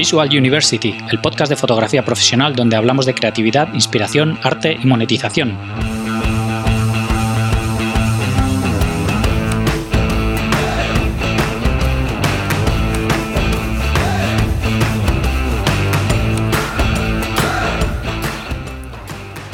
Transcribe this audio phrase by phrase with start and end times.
[0.00, 5.58] Visual University, el podcast de fotografía profesional donde hablamos de creatividad, inspiración, arte y monetización.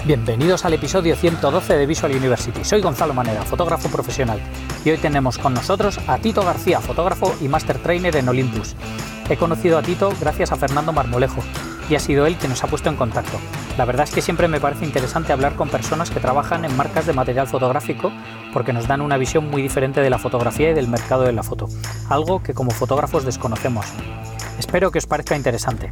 [0.05, 2.63] Bienvenidos al episodio 112 de Visual University.
[2.63, 4.39] Soy Gonzalo Manera, fotógrafo profesional,
[4.85, 8.77] y hoy tenemos con nosotros a Tito García, fotógrafo y master trainer en Olympus.
[9.29, 11.43] He conocido a Tito gracias a Fernando Marmolejo,
[11.89, 13.39] y ha sido él quien nos ha puesto en contacto.
[13.79, 17.07] La verdad es que siempre me parece interesante hablar con personas que trabajan en marcas
[17.07, 18.13] de material fotográfico
[18.53, 21.43] porque nos dan una visión muy diferente de la fotografía y del mercado de la
[21.43, 21.69] foto,
[22.09, 23.87] algo que como fotógrafos desconocemos.
[24.59, 25.91] Espero que os parezca interesante.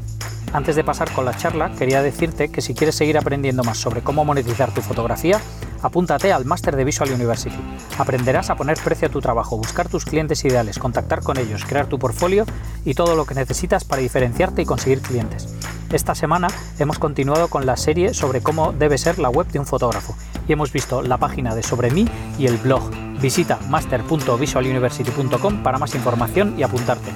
[0.54, 4.02] Antes de pasar con la charla, quería decirte que si quieres seguir aprendiendo más sobre
[4.02, 5.40] cómo monetizar tu fotografía,
[5.82, 7.56] apúntate al máster de Visual University.
[7.98, 11.88] Aprenderás a poner precio a tu trabajo, buscar tus clientes ideales, contactar con ellos, crear
[11.88, 12.46] tu portfolio
[12.84, 15.52] y todo lo que necesitas para diferenciarte y conseguir clientes.
[15.90, 16.46] Esta semana
[16.78, 20.14] hemos continuado con la serie sobre cómo debe ser la web de un fotógrafo
[20.46, 22.06] y hemos visto la página de Sobre mí
[22.38, 22.92] y el blog.
[23.20, 27.10] Visita master.visualuniversity.com para más información y apuntarte.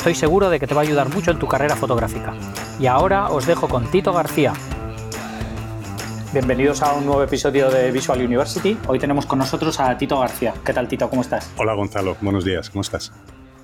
[0.00, 2.32] Estoy seguro de que te va a ayudar mucho en tu carrera fotográfica.
[2.78, 4.54] Y ahora os dejo con Tito García.
[6.32, 8.78] Bienvenidos a un nuevo episodio de Visual University.
[8.88, 10.54] Hoy tenemos con nosotros a Tito García.
[10.64, 11.10] ¿Qué tal, Tito?
[11.10, 11.52] ¿Cómo estás?
[11.58, 12.16] Hola, Gonzalo.
[12.22, 12.70] Buenos días.
[12.70, 13.12] ¿Cómo estás?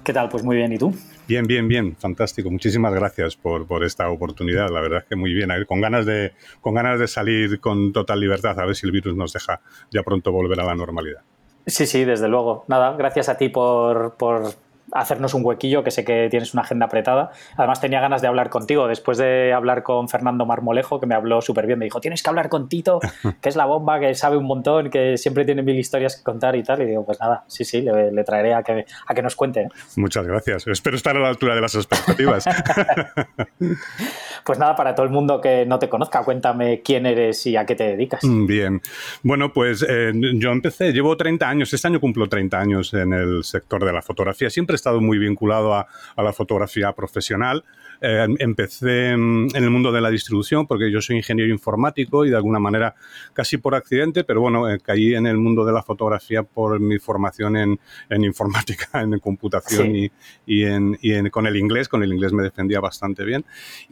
[0.05, 0.29] ¿Qué tal?
[0.29, 0.71] Pues muy bien.
[0.75, 0.95] ¿Y tú?
[1.27, 1.97] Bien, bien, bien.
[1.97, 2.51] Fantástico.
[2.51, 4.69] Muchísimas gracias por, por esta oportunidad.
[4.69, 5.49] La verdad es que muy bien.
[5.67, 9.17] Con ganas, de, con ganas de salir con total libertad, a ver si el virus
[9.17, 11.23] nos deja ya pronto volver a la normalidad.
[11.67, 12.67] Sí, sí, desde luego.
[12.69, 14.53] Nada, gracias a ti por, por
[14.93, 17.31] hacernos un huequillo, que sé que tienes una agenda apretada.
[17.57, 18.89] Además, tenía ganas de hablar contigo.
[18.89, 22.31] Después de hablar con Fernando Marmolejo, que me habló súper bien, me dijo, tienes que
[22.31, 23.01] hablar con Tito,
[23.41, 26.57] que es la bomba, que sabe un montón, que siempre tiene mil historias que contar
[26.57, 26.83] y tal.
[26.83, 29.69] Y digo, pues nada, sí, sí, le, traeré a que, a que nos cuente.
[29.97, 30.67] Muchas gracias.
[30.67, 32.45] Espero estar a la altura de las expectativas.
[34.45, 37.67] pues nada, para todo el mundo que no te conozca, cuéntame quién eres y a
[37.67, 38.25] qué te dedicas.
[38.25, 38.83] Mm, bien.
[39.23, 43.45] Bueno, pues eh, yo empecé, llevo 30 años, este año cumplo 30 años en el
[43.45, 44.51] sector de la fotografía.
[44.51, 47.65] Siempre he estado muy vinculado a, la fotografía profesional.
[48.01, 52.37] Eh, empecé en el mundo de la distribución porque yo soy ingeniero informático y de
[52.37, 52.95] alguna manera
[53.33, 56.99] casi por accidente, pero bueno, eh, caí en el mundo de la fotografía por mi
[56.99, 57.79] formación en,
[58.11, 60.11] informática, en computación y,
[60.47, 61.89] y, en, y con el inglés.
[61.89, 63.45] Con el inglés me defendía bastante bien.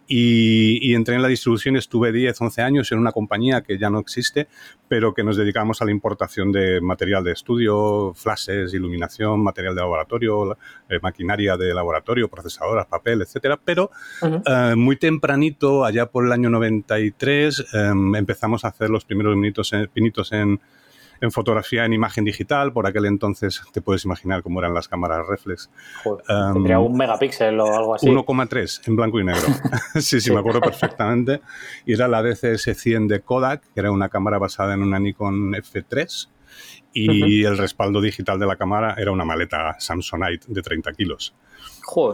[0.07, 3.89] Y, y, entré en la distribución, estuve 10, 11 años en una compañía que ya
[3.89, 4.49] no existe,
[4.89, 9.81] pero que nos dedicamos a la importación de material de estudio, flashes, iluminación, material de
[9.81, 10.57] laboratorio,
[10.89, 13.59] eh, maquinaria de laboratorio, procesadoras, papel, etcétera.
[13.63, 13.91] Pero
[14.23, 19.73] eh, muy tempranito, allá por el año 93, em, empezamos a hacer los primeros minutos
[19.93, 20.61] pinitos en,
[21.21, 22.73] en fotografía en imagen digital.
[22.73, 25.71] Por aquel entonces te puedes imaginar cómo eran las cámaras reflex.
[26.05, 28.07] Em, tendría un megapíxel o algo así.
[28.07, 29.43] 1,3 en blanco y negro.
[30.01, 31.41] sí, sí, me acuerdo perfectamente.
[31.87, 36.29] Y era la DCS-100 de Kodak, que era una cámara basada en una Nikon F3.
[36.95, 41.35] Y el respaldo digital de la cámara era una maleta Samsonite de 30 kilos.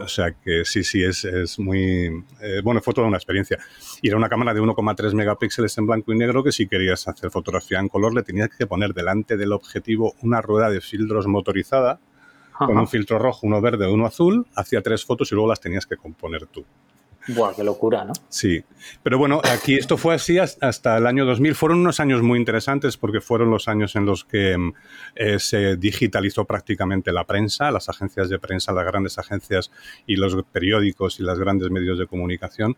[0.03, 2.23] O sea que sí, sí, es, es muy...
[2.41, 3.59] Eh, bueno, fue toda una experiencia.
[4.01, 7.29] Y era una cámara de 1,3 megapíxeles en blanco y negro que si querías hacer
[7.29, 11.99] fotografía en color le tenías que poner delante del objetivo una rueda de filtros motorizada
[12.57, 15.85] con un filtro rojo, uno verde, uno azul, hacía tres fotos y luego las tenías
[15.85, 16.65] que componer tú.
[17.27, 18.13] Buah, qué locura, ¿no?
[18.29, 18.63] Sí.
[19.03, 21.55] Pero bueno, aquí esto fue así hasta el año 2000.
[21.55, 24.73] Fueron unos años muy interesantes porque fueron los años en los que mm,
[25.15, 29.71] eh, se digitalizó prácticamente la prensa, las agencias de prensa, las grandes agencias
[30.07, 32.75] y los periódicos y los grandes medios de comunicación.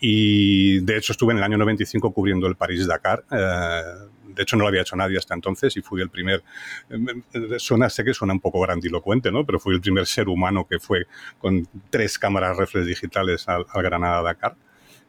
[0.00, 3.24] Y de hecho estuve en el año 95 cubriendo el París-Dakar.
[3.30, 3.82] Eh,
[4.28, 6.42] de hecho no lo había hecho nadie hasta entonces y fui el primer,
[6.90, 9.46] eh, suena, sé que suena un poco grandilocuente, ¿no?
[9.46, 11.06] Pero fui el primer ser humano que fue
[11.38, 14.56] con tres cámaras reflex digitales al, Granada-Dakar.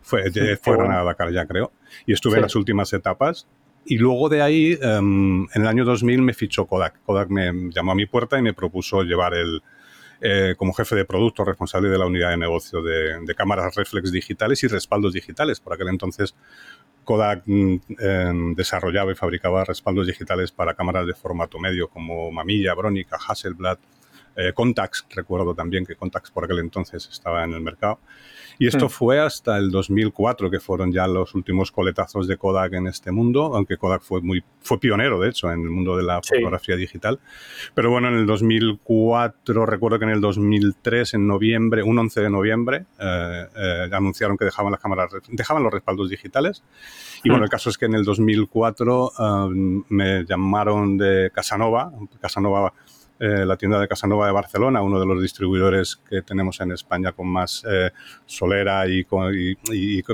[0.02, 0.32] Fue,
[0.62, 1.74] fue Granada-Dakar ya creo.
[2.06, 3.48] Y estuve en las últimas etapas
[3.90, 7.02] y luego de ahí, em, en el año 2000 me fichó Kodak.
[7.06, 9.64] Kodak me llamó a mi puerta y me propuso llevar el,
[10.22, 14.64] eh, como jefe de producto responsable de la unidad de negocio de, cámaras reflex digitales
[14.64, 15.60] y respaldos digitales.
[15.60, 16.36] Por aquel entonces
[17.04, 22.74] Kodak mm, em, desarrollaba y fabricaba respaldos digitales para cámaras de formato medio como Mamilla,
[22.74, 23.78] Bronica, Hasselblad,
[24.38, 28.00] eh, Contax, recuerdo también que Contax por aquel entonces estaba en el mercado.
[28.60, 28.90] Y esto hmm.
[28.90, 33.52] fue hasta el 2004, que fueron ya los últimos coletazos de Kodak en este mundo,
[33.54, 37.20] aunque Kodak fue muy fue pionero, de hecho, en el mundo de la fotografía digital.
[37.74, 42.30] Pero bueno, en el 2004, recuerdo que en el 2003, en noviembre, un 11 de
[42.30, 46.64] noviembre, eh, eh, anunciaron que dejaban las cámaras, dejaban los respaldos digitales.
[47.24, 47.46] Y bueno, hmm.
[47.46, 49.12] el caso es que en el 2004
[49.90, 51.92] me llamaron de Casanova.
[52.20, 52.74] Casanova
[53.20, 57.14] eh, la tienda de Casanova de Barcelona, uno de los distribuidores que tenemos en España
[57.14, 57.92] con más eh,
[58.26, 59.32] solera y, con,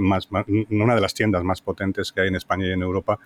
[0.03, 0.29] más,
[0.69, 3.19] una de las tiendas más potentes que hay en España y en Europa,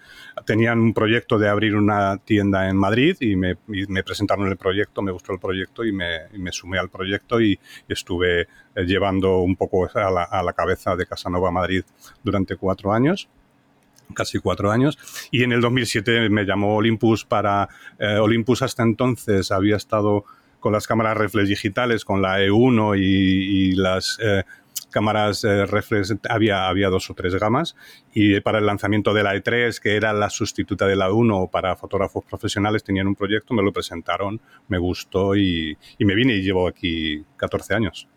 [0.45, 3.56] tenían un proyecto de abrir una tienda en Madrid y me,
[4.03, 8.47] presentaron el proyecto, me gustó el proyecto y me, sumé al proyecto y, estuve eh,
[8.85, 11.83] llevando un poco a la, a la cabeza de Casanova Madrid
[12.24, 13.29] durante cuatro años
[14.13, 14.98] casi cuatro años.
[15.31, 17.69] Y en el 2007 me llamó Olympus para...
[18.00, 20.25] Eh, Olympus hasta entonces había estado
[20.59, 24.44] con las cámaras reflex digitales, con la E1 y, las eh,
[24.89, 27.75] cámaras eh, reflex, había, había dos o tres gamas.
[28.13, 31.75] Y para el lanzamiento de la E3, que era la sustituta de la E1 para
[31.75, 36.42] fotógrafos profesionales, tenían un proyecto, me lo presentaron, me gustó y, y me vine y
[36.42, 38.07] llevo aquí 14 años.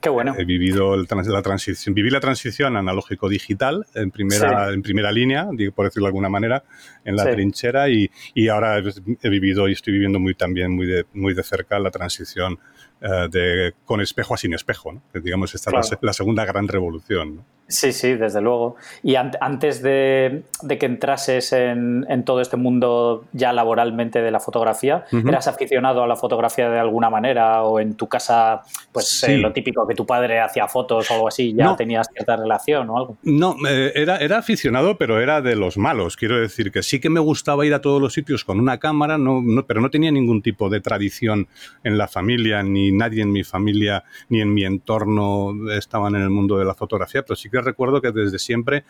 [0.00, 0.34] Qué bueno.
[0.38, 6.06] He vivido la transición, viví la transición analógico-digital en primera, en primera línea, por decirlo
[6.06, 6.62] de alguna manera,
[7.04, 11.04] en la trinchera y, y, ahora he vivido y estoy viviendo muy también muy de,
[11.14, 12.58] muy de cerca la transición
[13.00, 15.02] eh, de, con espejo a sin espejo, ¿no?
[15.12, 17.36] que digamos esta es la, segunda gran revolución.
[17.36, 17.44] ¿no?
[17.68, 18.76] Sí, sí, desde luego.
[19.02, 25.48] Y antes de, que entrases en, todo este mundo ya laboralmente de la fotografía, ¿eras
[25.48, 29.86] aficionado a la fotografía de alguna manera o en tu casa, pues eh, lo típico
[29.86, 33.18] que tu padre hacía fotos o algo así, ya tenías cierta relación o algo?
[33.22, 36.16] No, eh, era, era aficionado, pero era de los malos.
[36.16, 39.18] Quiero decir que sí que me gustaba ir a todos los sitios con una cámara,
[39.18, 41.48] no, pero no tenía ningún tipo de tradición
[41.84, 46.30] en la familia, ni nadie en mi familia, ni en mi entorno estaban en el
[46.30, 48.84] mundo de la fotografía, pero sí que recuerdo que desde siempre,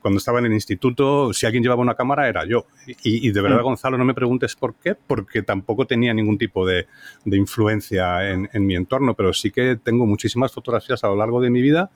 [0.00, 2.66] cuando estaba en el instituto, si alguien llevaba una cámara era yo.
[3.02, 3.64] Y, de verdad, mm.
[3.64, 6.86] Gonzalo, no me preguntes por qué, porque tampoco tenía ningún tipo de,
[7.24, 11.62] influencia en, mi entorno, pero sí que tengo muchísimas fotografías a lo largo de mi
[11.62, 11.90] vida.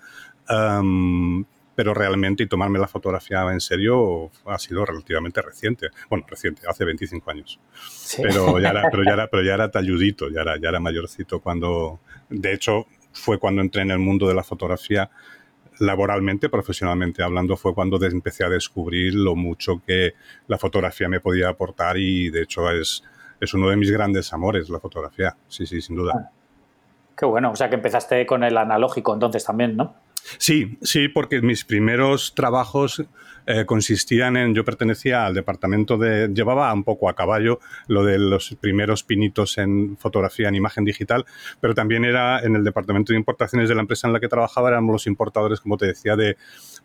[1.74, 5.88] pero realmente y tomarme la fotografía en serio ha sido relativamente reciente.
[6.08, 7.60] Bueno, reciente, hace 25 años.
[8.16, 11.40] Pero, ya era, pero, ya era, pero ya era talludito, ya era, ya era mayorcito
[11.40, 12.00] cuando...
[12.28, 12.86] De hecho,
[13.16, 15.10] fue cuando entré en el mundo de la fotografía
[15.78, 20.14] laboralmente, profesionalmente hablando, fue cuando empecé a descubrir lo mucho que
[20.48, 23.02] la fotografía me podía aportar y de hecho es,
[23.40, 25.36] es uno de mis grandes amores, la fotografía.
[25.48, 26.12] Sí, sí, sin duda.
[26.16, 26.30] Ah,
[27.16, 29.94] qué bueno, o sea que empezaste con el analógico entonces también, ¿no?
[30.38, 33.04] Sí, sí, porque mis primeros trabajos
[33.46, 38.18] eh, consistían en, yo pertenecía al departamento de, llevaba un poco a caballo lo de
[38.18, 41.24] los primeros pinitos en fotografía en imagen digital,
[41.60, 44.68] pero también era en el departamento de importaciones de la empresa en la que trabajaba,
[44.68, 46.36] éramos los importadores, como te decía, de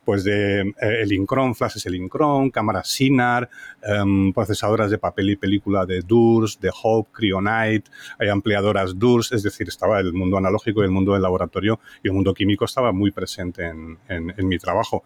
[0.06, 1.26] pues de eh, el
[1.56, 3.50] flashes el Incron, cámaras Sinar,
[3.82, 9.44] em, procesadoras de papel y película de Durs, de Hope, Cryonite, hay ampliadoras Durs, es
[9.44, 12.92] decir, estaba el mundo analógico y el mundo del laboratorio y el mundo químico estaba
[12.92, 15.04] muy presente en, en mi trabajo.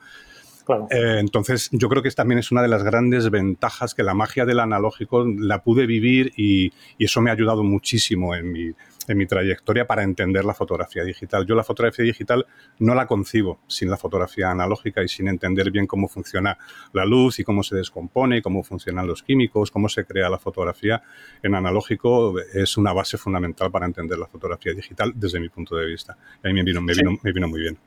[0.89, 4.45] Eh, entonces, yo creo que también es una de las grandes ventajas que la magia
[4.45, 8.71] del analógico la pude vivir y, eso me ha ayudado muchísimo en mi,
[9.07, 11.45] en mi trayectoria para entender la fotografía digital.
[11.45, 12.47] Yo la fotografía digital
[12.79, 16.57] no la concibo sin la fotografía analógica y sin entender bien cómo funciona
[16.93, 21.03] la luz y cómo se descompone, cómo funcionan los químicos, cómo se crea la fotografía
[21.43, 22.39] en analógico.
[22.39, 26.17] Es una base fundamental para entender la fotografía digital desde mi punto de vista.
[26.43, 27.77] Y a mí me vino, me vino, me vino muy bien.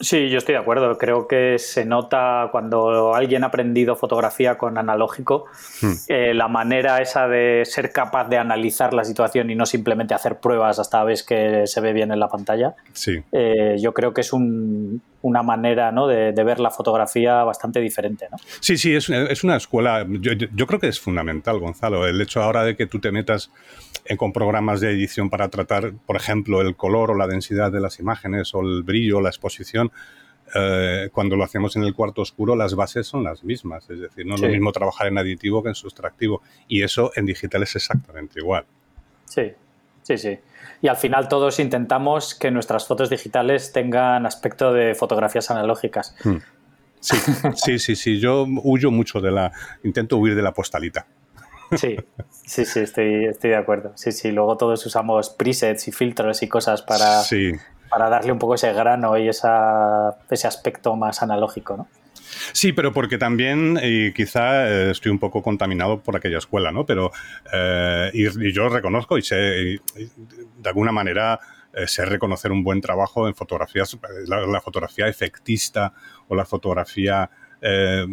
[0.00, 0.98] Sí, yo estoy de acuerdo.
[0.98, 5.46] Creo que se nota cuando alguien ha aprendido fotografía con analógico,
[5.82, 5.92] hmm.
[6.08, 10.40] eh, la manera esa de ser capaz de analizar la situación y no simplemente hacer
[10.40, 12.74] pruebas hasta vez que se ve bien en la pantalla.
[12.92, 13.22] Sí.
[13.32, 14.32] Eh, yo creo que es
[15.24, 16.06] una manera ¿no?
[16.06, 18.28] de, ver la fotografía bastante diferente.
[18.30, 18.36] ¿no?
[18.60, 20.06] Sí, sí, es, una escuela.
[20.08, 22.06] Yo, creo que es fundamental, Gonzalo.
[22.06, 23.50] El hecho ahora de que tú te metas
[24.18, 27.98] con programas de edición para tratar, por ejemplo, el color o la densidad de las
[28.00, 29.90] imágenes o el brillo o la exposición
[30.54, 33.88] eh, cuando lo hacemos en el cuarto oscuro, las bases son las mismas.
[33.88, 36.42] Es decir, no es lo mismo trabajar en aditivo que en sustractivo.
[36.68, 38.66] Y eso en digital es exactamente igual.
[39.24, 39.52] Sí,
[40.02, 40.38] sí, sí.
[40.84, 46.14] Y al final todos intentamos que nuestras fotos digitales tengan aspecto de fotografías analógicas.
[46.22, 46.36] Hmm.
[47.00, 47.16] Sí,
[47.54, 48.20] sí, sí, sí.
[48.20, 49.50] Yo huyo mucho de la.
[49.82, 51.06] Intento huir de la postalita.
[51.74, 51.96] Sí,
[52.30, 53.92] sí, sí, estoy, estoy de acuerdo.
[53.94, 57.52] Sí, sí, luego todos usamos presets y filtros y cosas para, sí
[57.88, 61.88] para darle un poco ese grano y esa, ese aspecto más analógico, ¿no?
[62.52, 66.86] Sí, pero porque también, y quizá eh, estoy un poco contaminado por aquella escuela, ¿no?
[66.86, 67.12] Pero,
[67.52, 69.80] eh, y, yo reconozco y sé, de
[70.64, 71.38] alguna manera,
[71.72, 75.92] eh, sé reconocer un buen trabajo en fotografías, la fotografía efectista
[76.28, 77.30] o la fotografía
[77.66, 78.06] eh,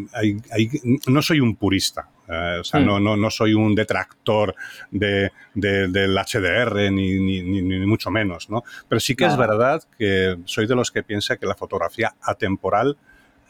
[1.07, 2.85] no soy un purista, eh, o sea, mm.
[2.85, 4.55] no, no, no, soy un detractor
[4.89, 8.63] de, del HDR, ni, ni, mucho menos, ¿no?
[8.87, 12.97] Pero sí que es verdad que soy de los que piensa que la fotografía atemporal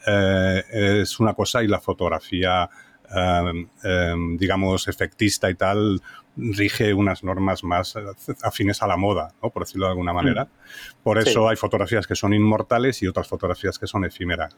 [0.06, 2.68] eh, es una cosa y la fotografía
[3.14, 6.00] em, em, digamos, efectista y tal,
[6.36, 7.94] rige unas normas más
[8.42, 9.50] afines a la moda, ¿no?
[9.50, 10.44] por decirlo de alguna manera.
[10.44, 11.02] Mm.
[11.02, 14.56] Por eso hay fotografías que son inmortales y otras fotografías que son efímeras.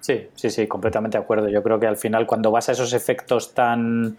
[0.00, 1.48] Sí, sí, sí, completamente de acuerdo.
[1.48, 4.18] Yo creo que al final cuando vas a esos efectos tan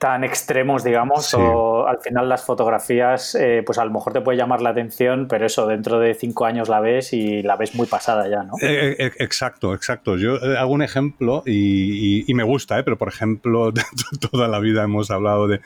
[0.00, 4.38] tan extremos, digamos, o al final las fotografías, eh, pues a lo mejor te puede
[4.38, 7.86] llamar la atención, pero eso, dentro de cinco años la ves y la ves muy
[7.86, 8.54] pasada ya, ¿no?
[8.62, 10.16] Eh, eh, exacto, exacto.
[10.16, 13.74] Yo hago un ejemplo y, me gusta, pero por ejemplo,
[14.30, 15.60] toda la vida hemos hablado de,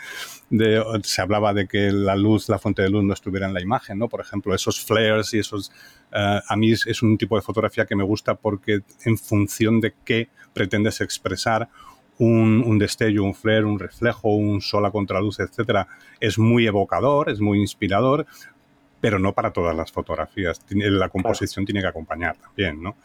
[1.05, 4.01] se hablaba de que la luz, la fuente de luz no estuviera en la imagen,
[4.01, 4.09] ¿no?
[4.09, 5.71] Por ejemplo, esos flares y esos,
[6.11, 10.29] a mí es un tipo de fotografía que me gusta porque en función de qué
[10.53, 11.69] pretendes expresar,
[12.19, 15.87] un, destello, un flare, un reflejo, un sol a contraluz, etcétera,
[16.21, 18.27] es muy evocador, es muy inspirador,
[19.01, 20.61] pero no para todas las fotografías.
[20.71, 22.97] La composición tiene que acompañar también, ¿no?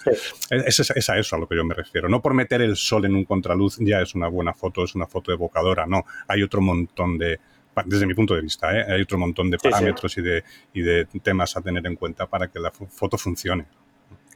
[0.49, 2.07] Es, a eso a lo que yo me refiero.
[2.07, 5.07] No por meter el sol en un contraluz ya es una buena foto, es una
[5.07, 6.05] foto evocadora, no.
[6.27, 7.39] Hay otro montón de,
[7.85, 8.85] desde mi punto de vista, ¿eh?
[8.87, 12.47] hay otro montón de parámetros Y, de, y de temas a tener en cuenta para
[12.47, 13.65] que la foto funcione.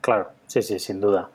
[0.01, 1.29] Claro, sí, sí, sin duda.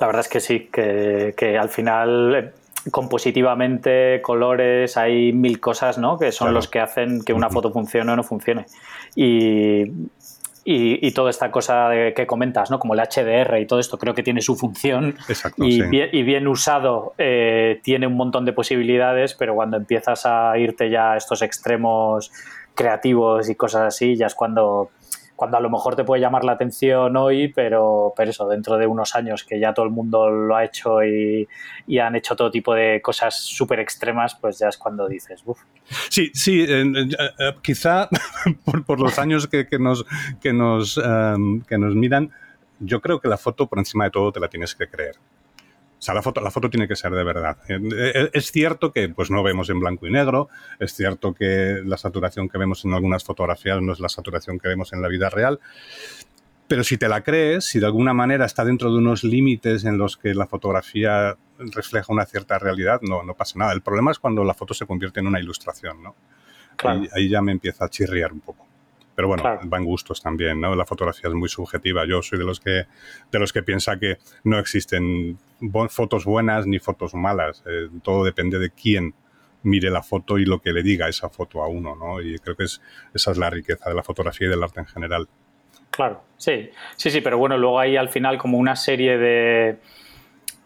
[0.00, 2.52] La verdad es que sí, que, que al final eh,
[2.90, 6.18] compositivamente, colores, hay mil cosas, ¿no?
[6.18, 8.66] Que son los que hacen que una foto funcione o no funcione.
[9.14, 9.84] Y,
[10.64, 12.78] y, toda esta cosa que comentas, ¿no?
[12.78, 15.16] Como el HDR y todo esto, creo que tiene su función.
[15.56, 20.56] y, bien, y, bien, usado, eh, tiene un montón de posibilidades, pero cuando empiezas a
[20.58, 22.30] irte ya a estos extremos
[22.74, 24.90] creativos y cosas así, ya es cuando
[25.42, 28.86] cuando a lo mejor te puede llamar la atención hoy, pero, pero eso, dentro de
[28.86, 31.48] unos años que ya todo el mundo lo ha hecho y,
[31.98, 35.58] han hecho todo tipo de cosas súper extremas, pues ya es cuando dices, uff.
[36.10, 36.84] Sí, sí, eh,
[37.60, 38.08] quizá
[38.86, 40.06] por, los años que, nos,
[40.40, 42.30] que, nos, em, que nos miran,
[42.78, 45.16] yo creo que la foto por encima de todo te la tienes que creer.
[46.02, 47.58] O sea, la foto, la foto tiene que ser de verdad.
[47.68, 50.48] Eh, eh, es cierto que pues, no vemos en blanco y negro,
[50.80, 54.66] es cierto que la saturación que vemos en algunas fotografías no es la saturación que
[54.66, 55.60] vemos en la vida real,
[56.66, 59.96] pero si te la crees, si de alguna manera está dentro de unos límites en
[59.96, 63.72] los que la fotografía refleja una cierta realidad, no, no pasa nada.
[63.72, 66.16] El problema es cuando la foto se convierte en una ilustración, ¿no?
[67.12, 68.66] ahí ya me empieza a chirriar un poco.
[69.22, 70.74] Pero bueno, van gustos también, ¿no?
[70.74, 72.04] La fotografía es muy subjetiva.
[72.04, 72.86] Yo soy de los que,
[73.30, 75.38] de los que piensa que no existen
[75.90, 77.62] fotos buenas ni fotos malas.
[77.64, 79.14] Eh, todo depende de quién
[79.62, 82.20] mire la foto y lo que le diga esa foto a uno, ¿no?
[82.20, 82.82] Y creo que es,
[83.14, 85.28] esa es la riqueza de la fotografía y del arte en general.
[85.92, 89.76] Claro, sí, sí, sí, pero bueno, luego hay al final como una serie de,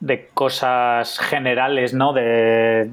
[0.00, 2.14] de cosas generales, ¿no?
[2.14, 2.90] De,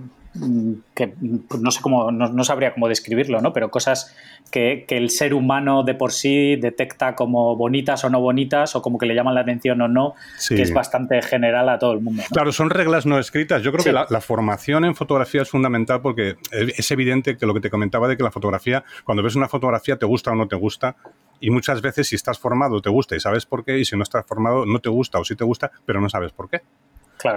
[0.95, 1.13] que
[1.47, 3.53] pues, no sé cómo, no, sabría cómo describirlo, ¿no?
[3.53, 4.15] Pero cosas
[4.51, 8.97] que, el ser humano de por sí detecta como bonitas o no bonitas, o como
[8.97, 10.15] que le llaman la atención o no,
[10.47, 12.23] que es bastante general a todo el mundo.
[12.31, 13.61] Claro, son reglas no escritas.
[13.61, 17.59] Yo creo que la, formación en fotografía es fundamental porque es evidente que lo que
[17.59, 20.55] te comentaba de que la fotografía, cuando ves una fotografía, te gusta o no te
[20.55, 20.95] gusta,
[21.39, 24.03] y muchas veces si estás formado te gusta y sabes por qué, y si no
[24.03, 26.61] estás formado no te gusta o sí te gusta, pero no sabes por qué.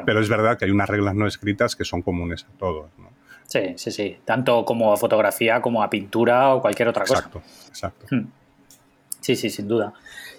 [0.04, 2.90] Pero es verdad que hay unas reglas no escritas que son comunes a todos.
[3.46, 4.16] Sí, sí, sí.
[4.24, 7.18] Tanto como a fotografía como a pintura o cualquier otra cosa.
[7.18, 8.06] Exacto, exacto.
[8.10, 8.26] Hmm.
[9.20, 9.92] Sí, sí, sin duda.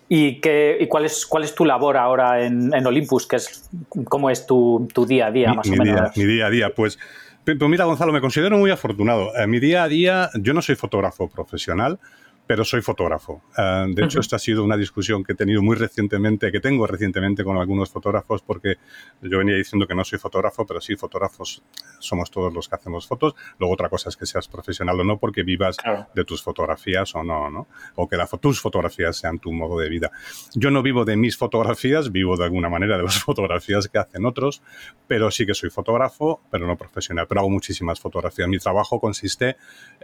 [0.10, 3.28] ¿Y, qué, y cuál, es, cuál es tu labor ahora en, Olympus?
[3.28, 3.70] ¿Qué es,
[4.06, 6.16] ¿Cómo es tu, día a día, más o menos?
[6.16, 6.98] mi día a día, pues,
[7.44, 9.36] pues mira, Gonzalo, me considero muy afortunado.
[9.36, 12.00] En mi día a día, yo no soy fotógrafo profesional,
[12.48, 13.44] pero soy fotógrafo.
[13.56, 16.88] Ah, de hecho, esta ha sido una discusión que he tenido muy recientemente, que tengo
[16.88, 18.78] recientemente con algunos fotógrafos, porque
[19.22, 21.62] yo venía diciendo que no soy fotógrafo, pero sí, fotógrafos
[22.00, 23.36] somos todos los que hacemos fotos.
[23.60, 25.76] Luego otra cosa es que seas profesional o no, porque vivas
[26.16, 27.68] de tus fotografías o no, ¿no?
[27.96, 30.12] O que la, tus fotografías sean tu modo de vida.
[30.54, 34.26] Yo no vivo de mis fotografías, vivo de alguna manera de las fotografías que hacen
[34.26, 34.62] otros,
[35.08, 38.48] pero sí que soy fotógrafo, pero no profesional, pero hago muchísimas fotografías.
[38.48, 39.58] Mi trabajo consiste,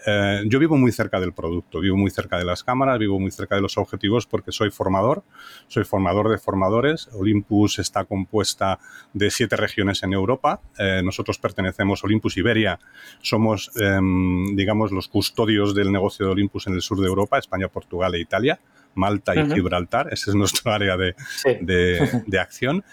[0.05, 3.31] eh, yo vivo muy cerca del producto, vivo muy cerca de las cámaras, vivo muy
[3.31, 5.23] cerca de los objetivos porque soy formador,
[5.67, 7.09] soy formador de formadores.
[7.13, 8.79] Olympus está compuesta
[9.13, 10.61] de siete regiones en Europa.
[10.77, 12.79] Eh, nosotros pertenecemos a Olympus Iberia,
[13.21, 17.67] somos, em, digamos, los custodios del negocio de Olympus en el sur de Europa, España,
[17.67, 18.59] Portugal e Italia.
[18.95, 21.15] Malta y Gibraltar, ese es nuestro área de,
[21.63, 22.83] de acción.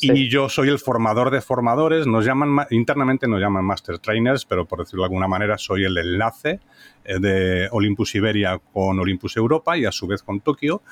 [0.00, 4.66] Y yo soy el formador de formadores, nos llaman, internamente nos llaman Master Trainers, pero
[4.66, 6.60] por decirlo de alguna manera soy el enlace
[7.04, 10.82] eh, de Olympus Iberia con Olympus Europa y a su vez con Tokio.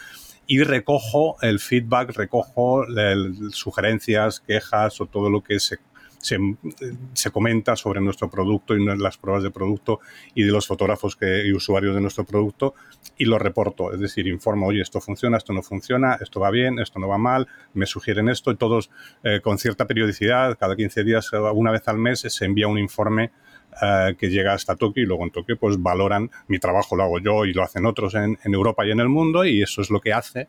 [0.48, 2.84] Y recojo el feedback, recojo
[3.50, 5.78] sugerencias, quejas o todo lo que se,
[6.26, 10.00] se, comenta sobre nuestro producto y las pruebas de producto
[10.34, 12.74] y de los fotógrafos que, y usuarios de nuestro producto
[13.16, 16.78] y lo reporto, es decir, informo, oye, esto funciona, esto no funciona, esto va bien,
[16.78, 18.90] esto no va mal, me sugieren esto y todos
[19.22, 23.30] eh, con cierta periodicidad, cada 15 días, una vez al mes, se envía un informe
[23.80, 27.18] eh, que llega hasta Tokio y luego en Tokio pues valoran, mi trabajo lo hago
[27.20, 29.90] yo y lo hacen otros en, en Europa y en el mundo y eso es
[29.90, 30.48] lo que hace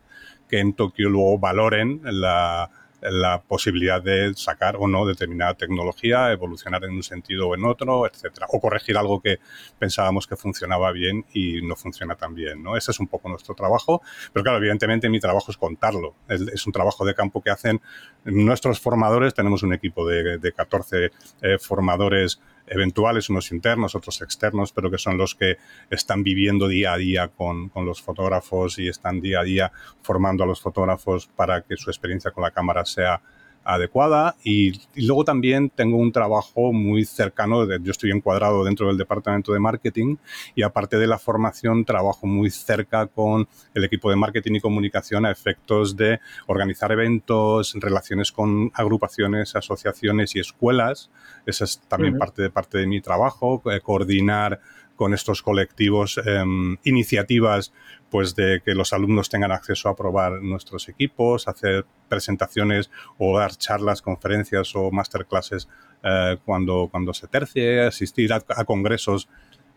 [0.50, 2.70] que en Tokio luego valoren la,
[3.02, 8.08] la posibilidad de sacar o no determinada tecnología, evolucionar en un sentido o en otro,
[8.08, 9.40] etcétera, o corregir algo que
[9.78, 12.76] pensábamos que funcionaba bien y no funciona tan bien, ¿no?
[12.76, 14.02] Ese es un poco nuestro trabajo,
[14.34, 17.82] pero claro, evidentemente mi trabajo es contarlo, es, un trabajo de campo que hacen
[18.26, 21.12] nuestros formadores, tenemos un equipo de, de 14
[21.42, 25.58] eh, formadores eventuales, unos internos, otros externos, pero que son los que
[25.90, 29.72] están viviendo día a día con, con, los fotógrafos y están día a día
[30.02, 33.22] formando a los fotógrafos para que su experiencia con la cámara sea
[33.68, 39.52] adecuada y, luego también tengo un trabajo muy cercano, yo estoy encuadrado dentro del departamento
[39.54, 40.16] de marketing
[40.56, 45.26] y aparte de la formación trabajo muy cerca con el equipo de marketing y comunicación
[45.26, 51.10] a efectos de organizar eventos, relaciones con agrupaciones, asociaciones y escuelas.
[51.46, 54.62] Esa es también parte, de, parte de mi trabajo, eh, coordinar
[54.98, 57.72] con estos colectivos em, iniciativas
[58.10, 63.56] pues de que los alumnos tengan acceso a probar nuestros equipos, hacer presentaciones o dar
[63.56, 65.70] charlas, conferencias o masterclasses
[66.04, 69.30] eh, cuando, cuando se tercie, asistir a, congresos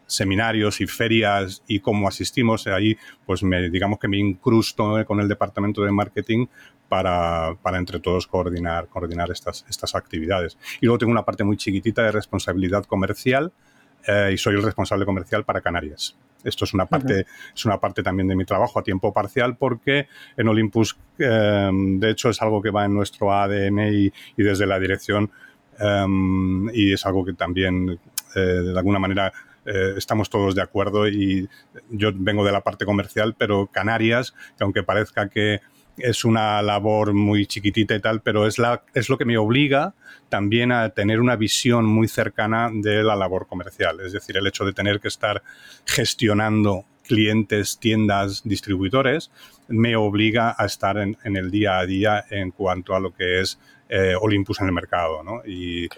[0.07, 2.97] seminarios y ferias y cómo asistimos ahí,
[3.27, 6.47] pues me, digamos que me incrusto con el departamento de marketing
[6.89, 10.59] para, para, entre todos coordinar, coordinar estas, estas actividades.
[10.81, 13.53] Y luego tengo una parte muy chiquitita de responsabilidad comercial,
[14.07, 16.17] eh, y soy el responsable comercial para Canarias.
[16.45, 20.09] Esto es una parte, es una parte también de mi trabajo a tiempo parcial porque
[20.37, 24.79] en Olympus, em, de hecho, es algo que va en nuestro ADN y, desde la
[24.79, 25.31] dirección
[25.79, 27.99] em, y es algo que también,
[28.35, 29.33] eh, de alguna manera,
[29.67, 31.49] eh, estamos todos de acuerdo y
[31.91, 35.61] yo vengo de la parte comercial, pero Canarias, que aunque parezca que
[35.99, 39.95] es una labor muy chiquitita y tal, pero es, la, es lo que me obliga
[40.29, 44.01] también a tener una visión muy cercana de la labor comercial.
[44.01, 45.43] Es decir, el hecho de tener que estar
[45.85, 49.31] gestionando clientes, tiendas, distribuidores,
[49.69, 53.59] me obliga a estar en, el día a día en cuanto a lo que es
[53.93, 55.23] eh, Olympus en el mercado.
[55.25, 55.43] ¿no?
[55.45, 55.89] Y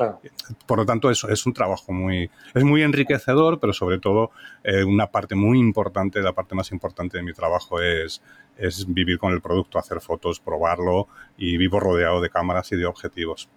[0.66, 4.30] por lo tanto, eso es un trabajo muy, es muy enriquecedor, pero sobre todo
[4.64, 8.22] eh, una parte muy importante, la parte más importante de mi trabajo es,
[8.56, 12.86] es vivir con el producto, hacer fotos, probarlo y vivo rodeado de cámaras y de
[12.86, 13.50] objetivos.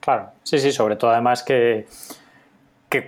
[0.00, 1.86] Claro, sí, sí, sobre todo además que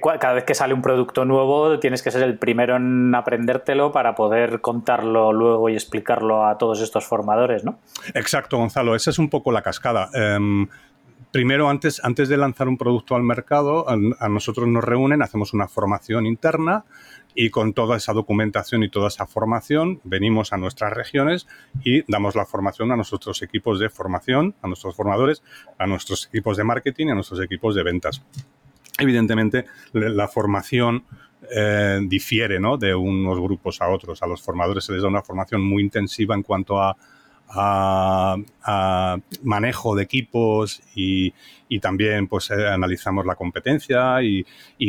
[0.00, 4.14] cada vez que sale un producto nuevo tienes que ser el primero en aprendértelo para
[4.14, 7.78] poder contarlo luego y explicarlo a todos estos formadores, ¿no?
[8.14, 10.08] Exacto, Gonzalo, esa es un poco la cascada.
[10.14, 10.68] Em,
[11.30, 15.68] primero, antes, antes de lanzar un producto al mercado, a, nosotros nos reúnen, hacemos una
[15.68, 16.84] formación interna
[17.34, 21.46] y con toda esa documentación y toda esa formación venimos a nuestras regiones
[21.84, 25.42] y damos la formación a nuestros equipos de formación, a nuestros formadores,
[25.78, 28.22] a nuestros equipos de marketing y a nuestros equipos de ventas.
[28.98, 31.04] Evidentemente, la formación
[31.54, 32.76] eh, difiere ¿no?
[32.76, 34.22] de unos grupos a otros.
[34.22, 36.96] A los formadores se les da una formación muy intensiva en cuanto a,
[39.44, 41.32] manejo de equipos y,
[41.80, 44.44] también pues eh, analizamos la competencia y,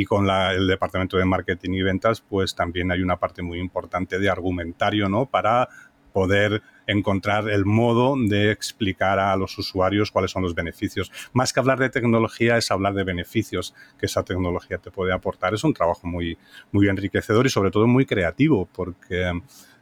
[0.05, 4.27] con el departamento de marketing y ventas pues también hay una parte muy importante de
[4.27, 5.27] argumentario ¿no?
[5.27, 5.69] para
[6.17, 11.11] poder encontrar el modo de explicar a los usuarios cuáles son los beneficios.
[11.31, 15.53] Más que hablar de tecnología es hablar de beneficios que esa tecnología te puede aportar.
[15.53, 16.35] Es un trabajo muy,
[16.71, 19.31] muy enriquecedor y sobre todo muy creativo porque,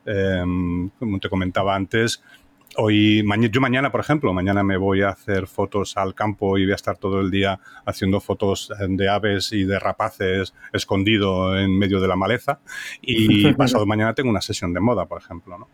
[0.06, 2.22] em, como te comentaba antes,
[2.78, 6.74] Hoy, yo mañana, por ejemplo, mañana me voy a hacer fotos al campo y voy
[6.74, 12.02] a estar todo el día haciendo fotos de aves y de rapaces escondido en medio
[12.02, 12.60] de la maleza.
[13.02, 15.70] Y pasado mañana tengo una sesión de moda, por ejemplo, ¿no?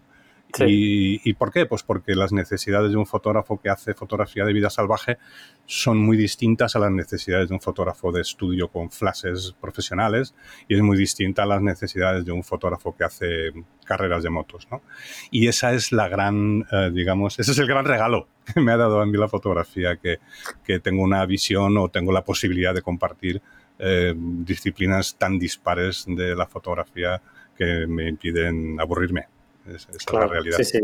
[0.60, 1.66] Y, por qué?
[1.66, 5.18] Pues porque las necesidades de un fotógrafo que hace fotografía de vida salvaje
[5.66, 10.34] son muy distintas a las necesidades de un fotógrafo de estudio con flashes profesionales
[10.68, 13.52] y es muy distinta a las necesidades de un fotógrafo que hace
[13.86, 14.82] carreras de motos, ¿no?
[15.30, 18.78] Y esa es la gran, eh, digamos, ese es el gran regalo que me ha
[18.78, 20.20] dado a mí la fotografía, que,
[20.64, 23.42] que tengo una visión o tengo la posibilidad de compartir
[23.84, 27.20] eh, disciplinas tan dispares de la fotografía
[27.58, 29.28] que me impiden aburrirme.
[29.68, 30.58] Es, esa es la realidad.
[30.58, 30.80] Sí, sí.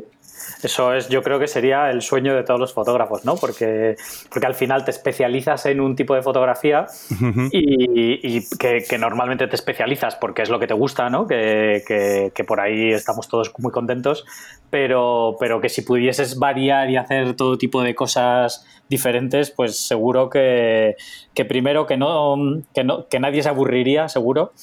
[0.64, 3.36] Eso es, yo creo que sería el sueño de todos los fotógrafos, ¿no?
[3.36, 3.96] Porque,
[4.30, 6.88] porque al final te especializas en un tipo de fotografía
[7.52, 11.28] y, que, normalmente te especializas porque es lo que te gusta, ¿no?
[11.28, 11.84] Que,
[12.34, 14.26] que, por ahí estamos todos muy contentos,
[14.70, 20.30] pero, pero que si pudieses variar y hacer todo tipo de cosas diferentes, pues seguro
[20.30, 20.96] que,
[21.48, 22.36] primero que no,
[22.74, 24.54] que no, que nadie se aburriría, seguro,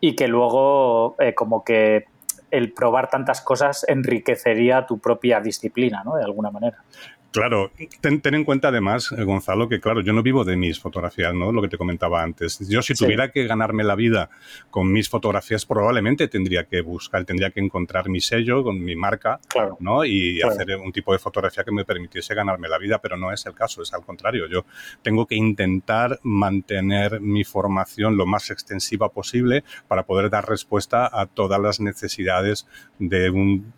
[0.00, 2.06] y que luego eh, como que
[2.52, 6.16] el probar tantas cosas enriquecería tu propia disciplina, ¿no?
[6.16, 6.84] De alguna manera.
[7.32, 7.70] Claro,
[8.02, 11.50] ten, en cuenta además, eh, Gonzalo, que claro, yo no vivo de mis fotografías, ¿no?
[11.50, 12.58] Lo que te comentaba antes.
[12.68, 14.28] Yo si tuviera que ganarme la vida
[14.70, 19.40] con mis fotografías, probablemente tendría que buscar, tendría que encontrar mi sello con mi marca,
[19.80, 20.04] ¿no?
[20.04, 23.46] Y hacer un tipo de fotografía que me permitiese ganarme la vida, pero no es
[23.46, 24.46] el caso, es al contrario.
[24.46, 24.66] Yo
[25.00, 31.24] tengo que intentar mantener mi formación lo más extensiva posible para poder dar respuesta a
[31.24, 32.66] todas las necesidades
[32.98, 33.72] de un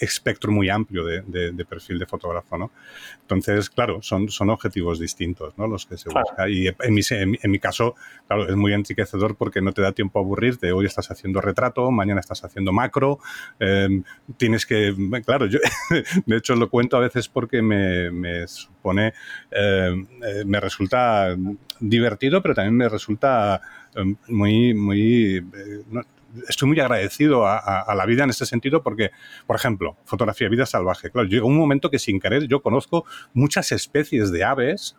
[0.00, 2.70] espectro muy amplio de, perfil de fotógrafo, ¿no?
[3.22, 5.66] Entonces, claro, son, son objetivos distintos, ¿no?
[5.66, 6.50] Los que se buscan.
[6.50, 7.94] Y en mi, en, mi, caso,
[8.26, 10.72] claro, es muy enriquecedor porque no te da tiempo a aburrirte.
[10.72, 13.18] Hoy estás haciendo retrato, mañana estás haciendo macro.
[13.58, 14.04] Em,
[14.36, 14.94] tienes que,
[15.24, 15.58] claro, yo
[16.26, 19.14] de hecho lo cuento a veces porque me, supone,
[19.50, 21.34] em, eh, me resulta
[21.80, 23.60] divertido, pero también me resulta
[23.94, 26.02] em, muy, muy, eh,
[26.48, 29.10] estoy muy agradecido a, la vida en este sentido porque,
[29.46, 31.10] por ejemplo, fotografía, vida salvaje.
[31.10, 34.96] Claro, llega un momento que sin querer yo conozco muchas especies de aves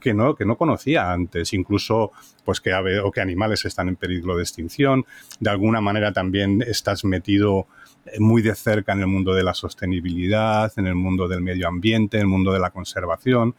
[0.00, 2.12] que no, que no conocía antes, incluso
[2.44, 5.04] pues que ave o que animales están en peligro de extinción.
[5.40, 7.66] De alguna manera también estás metido
[8.06, 11.68] eh, muy de cerca en el mundo de la sostenibilidad, en el mundo del medio
[11.68, 13.54] ambiente, en el mundo de la conservación,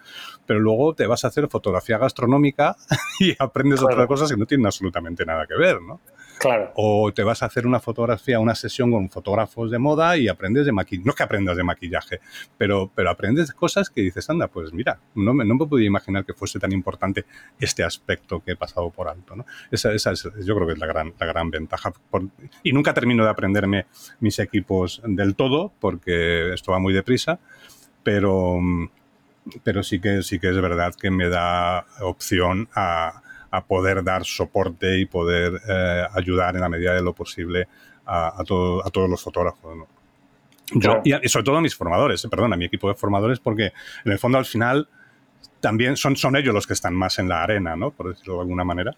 [0.46, 2.76] pero luego te vas a hacer fotografía gastronómica
[3.20, 6.00] y aprendes otras cosas que no tienen absolutamente nada que ver, ¿no?
[6.40, 6.72] Claro.
[6.76, 10.66] O te vas a hacer una fotografía, una sesión con fotógrafos de moda y aprendes
[10.66, 11.06] de maquillaje.
[11.06, 12.22] No es que aprendas de maquillaje,
[12.58, 16.24] pero, pero aprendes cosas que dices, anda, pues mira, no me, no me podía imaginar
[16.26, 17.26] que fuese tan importante
[17.60, 19.36] este aspecto que he pasado por alto.
[19.36, 19.46] ¿no?
[19.70, 21.92] Esa, esa es, yo creo que es la gran, la gran ventaja.
[22.64, 23.88] y nunca termino de aprenderme
[24.22, 27.40] mis equipos del todo, porque esto va muy deprisa,
[28.02, 28.60] pero,
[29.64, 34.26] pero sí, que, sí que es verdad que me da opción a a poder dar
[34.26, 37.68] soporte y poder eh, ayudar en la medida de lo posible
[38.06, 39.78] a, a, todo, a todos los fotógrafos.
[40.72, 43.72] Yo, y, sobre todo a mis formadores, eh, perdón, a mi equipo de formadores, porque
[44.06, 44.88] en el fondo al final
[45.60, 47.92] también son, son ellos los que están más en la arena, ¿no?
[47.92, 48.96] por decirlo de alguna manera.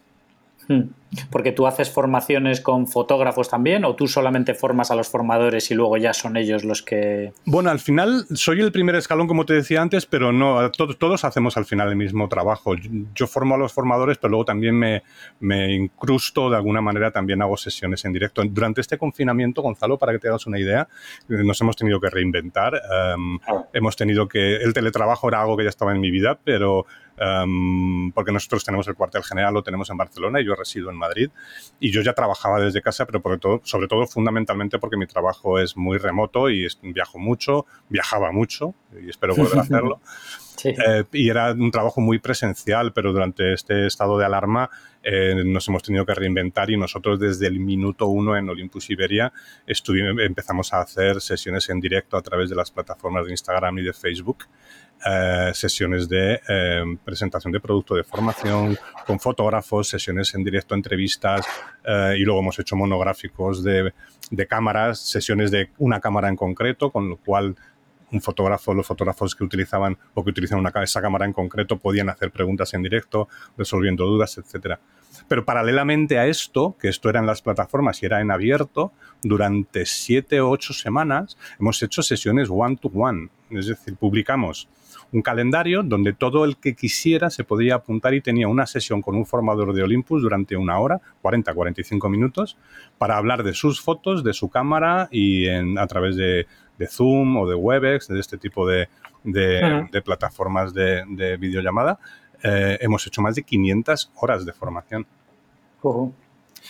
[0.67, 0.89] Hmm.
[1.29, 5.73] Porque tú haces formaciones con fotógrafos también o tú solamente formas a los formadores y
[5.73, 7.33] luego ya son ellos los que...
[7.43, 11.25] Bueno, al final soy el primer escalón, como te decía antes, pero no, todos, todos
[11.25, 12.75] hacemos al final el mismo trabajo.
[13.13, 15.03] Yo, formo a los formadores, pero luego también me,
[15.41, 18.41] me, incrusto, de alguna manera también hago sesiones en directo.
[18.45, 20.87] Durante este confinamiento, Gonzalo, para que te hagas una idea,
[21.27, 22.75] nos hemos tenido que reinventar.
[22.75, 23.65] Em, ah.
[23.73, 24.55] Hemos tenido que...
[24.55, 26.85] El teletrabajo era algo que ya estaba en mi vida, pero
[27.23, 30.95] Em, porque nosotros tenemos el cuartel general, lo tenemos en Barcelona y yo resido en
[30.95, 31.29] Madrid.
[31.79, 35.77] Y yo ya trabajaba desde casa, pero todo, sobre todo fundamentalmente porque mi trabajo es
[35.77, 40.01] muy remoto y viajo mucho, viajaba mucho y espero volver a hacerlo.
[40.63, 44.69] Eh, y era un trabajo muy presencial, pero durante este estado de alarma
[45.03, 49.31] eh, nos hemos tenido que reinventar y nosotros desde el minuto uno en Olympus Iberia
[49.65, 53.93] empezamos a hacer sesiones en directo a través de las plataformas de Instagram y de
[53.93, 54.45] Facebook
[55.05, 61.45] eh, sesiones de eh, presentación de producto de formación con fotógrafos, sesiones en directo, entrevistas
[61.83, 63.93] eh, y luego hemos hecho monográficos de,
[64.29, 67.55] de, cámaras, sesiones de una cámara en concreto, con lo cual
[68.11, 72.31] un fotógrafo, los fotógrafos que utilizaban o que utilizan esa cámara en concreto podían hacer
[72.31, 74.79] preguntas en directo, resolviendo dudas, etcétera.
[75.27, 78.91] Pero paralelamente a esto, que esto era en las plataformas y era en abierto,
[79.23, 83.29] durante siete o ocho semanas hemos hecho sesiones one to one.
[83.49, 84.67] Es decir, publicamos
[85.11, 89.15] un calendario donde todo el que quisiera se podía apuntar y tenía una sesión con
[89.15, 92.57] un formador de Olympus durante una hora, 40, 45 minutos,
[92.97, 96.47] para hablar de sus fotos, de su cámara y a través de,
[96.87, 98.87] Zoom o de Webex, de este tipo de,
[100.03, 101.99] plataformas de, videollamada.
[102.43, 105.05] Eh, hemos hecho más de 500 horas de formación.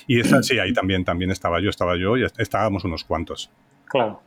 [0.08, 3.51] Y esa, sí, ahí también, también estaba yo, estaba yo y estábamos unos cuantos.
[3.86, 4.21] Claro,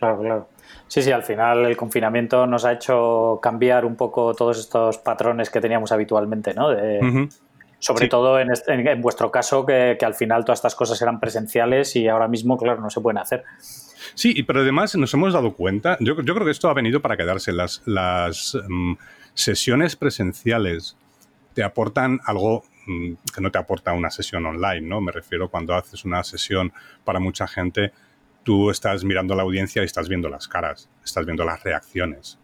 [0.00, 0.48] claro, claro.
[0.88, 5.48] Sí, sí, al final el confinamiento nos ha hecho cambiar un poco todos estos patrones
[5.48, 6.68] que teníamos habitualmente, ¿no?
[7.78, 12.26] Sobre todo en, vuestro caso, que, al final todas estas cosas eran presenciales y ahora
[12.26, 13.44] mismo, claro, no se pueden hacer.
[14.14, 17.52] Sí, pero además nos hemos dado cuenta, yo, creo que esto ha venido para quedarse,
[17.52, 18.94] las, las mm,
[19.34, 20.96] sesiones presenciales
[21.54, 25.00] te aportan algo mm, que no te aporta una sesión online, ¿no?
[25.00, 26.72] Me refiero cuando haces una sesión
[27.04, 27.92] para mucha gente,
[28.42, 32.38] tú estás mirando a la audiencia y estás viendo las caras, estás viendo las reacciones.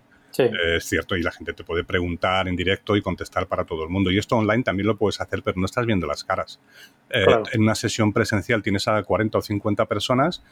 [0.77, 3.89] es cierto, y la gente te puede preguntar en directo y contestar para todo el
[3.89, 4.11] mundo.
[4.11, 6.61] Y esto online también lo puedes hacer, pero no estás viendo las caras.
[7.09, 10.43] Eh, en una sesión presencial tienes a 40 o 50 personas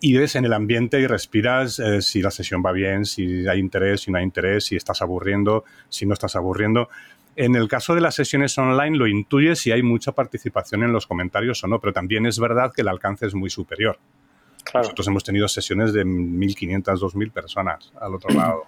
[0.00, 3.60] y ves en el ambiente y respiras eh, si la sesión va bien, si hay
[3.60, 6.88] interés, si no hay interés, si estás aburriendo, si no estás aburriendo.
[7.36, 11.06] En el caso de las sesiones online lo intuyes si hay mucha participación en los
[11.06, 13.98] comentarios o no, pero también es verdad que el alcance es muy superior.
[14.74, 18.64] Nosotros hemos tenido sesiones de 1.500, 2.000 personas al otro lado.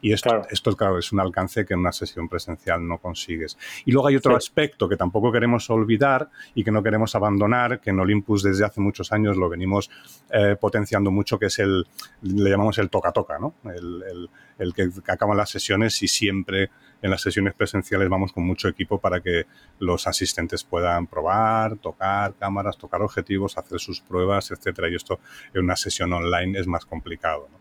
[0.00, 0.46] Y esto, claro.
[0.50, 3.58] esto, claro, es un alcance que en una sesión presencial no consigues.
[3.84, 7.90] Y luego hay otro aspecto que tampoco queremos olvidar y que no queremos abandonar, que
[7.90, 9.90] en Olympus desde hace muchos años lo venimos
[10.30, 11.86] eh, potenciando mucho, que es el,
[12.22, 13.54] le llamamos el toca-toca, ¿no?
[13.64, 16.70] El, el, el, que acaban las sesiones y siempre
[17.02, 19.46] en las sesiones presenciales vamos con mucho equipo para que
[19.78, 24.88] los asistentes puedan probar, tocar cámaras, tocar objetivos, hacer sus pruebas, etcétera.
[24.88, 25.20] Y esto
[25.54, 27.48] en una sesión online es más complicado.
[27.52, 27.58] ¿no?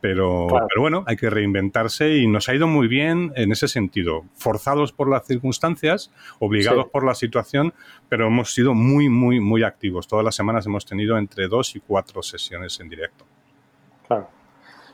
[0.00, 4.24] Pero, pero, bueno, hay que reinventarse y nos ha ido muy bien en ese sentido.
[4.34, 7.74] Forzados por las circunstancias, obligados por la situación,
[8.08, 10.08] pero hemos sido muy, muy, muy activos.
[10.08, 13.26] Todas las semanas hemos tenido entre dos y cuatro sesiones en directo.
[14.06, 14.39] Claro.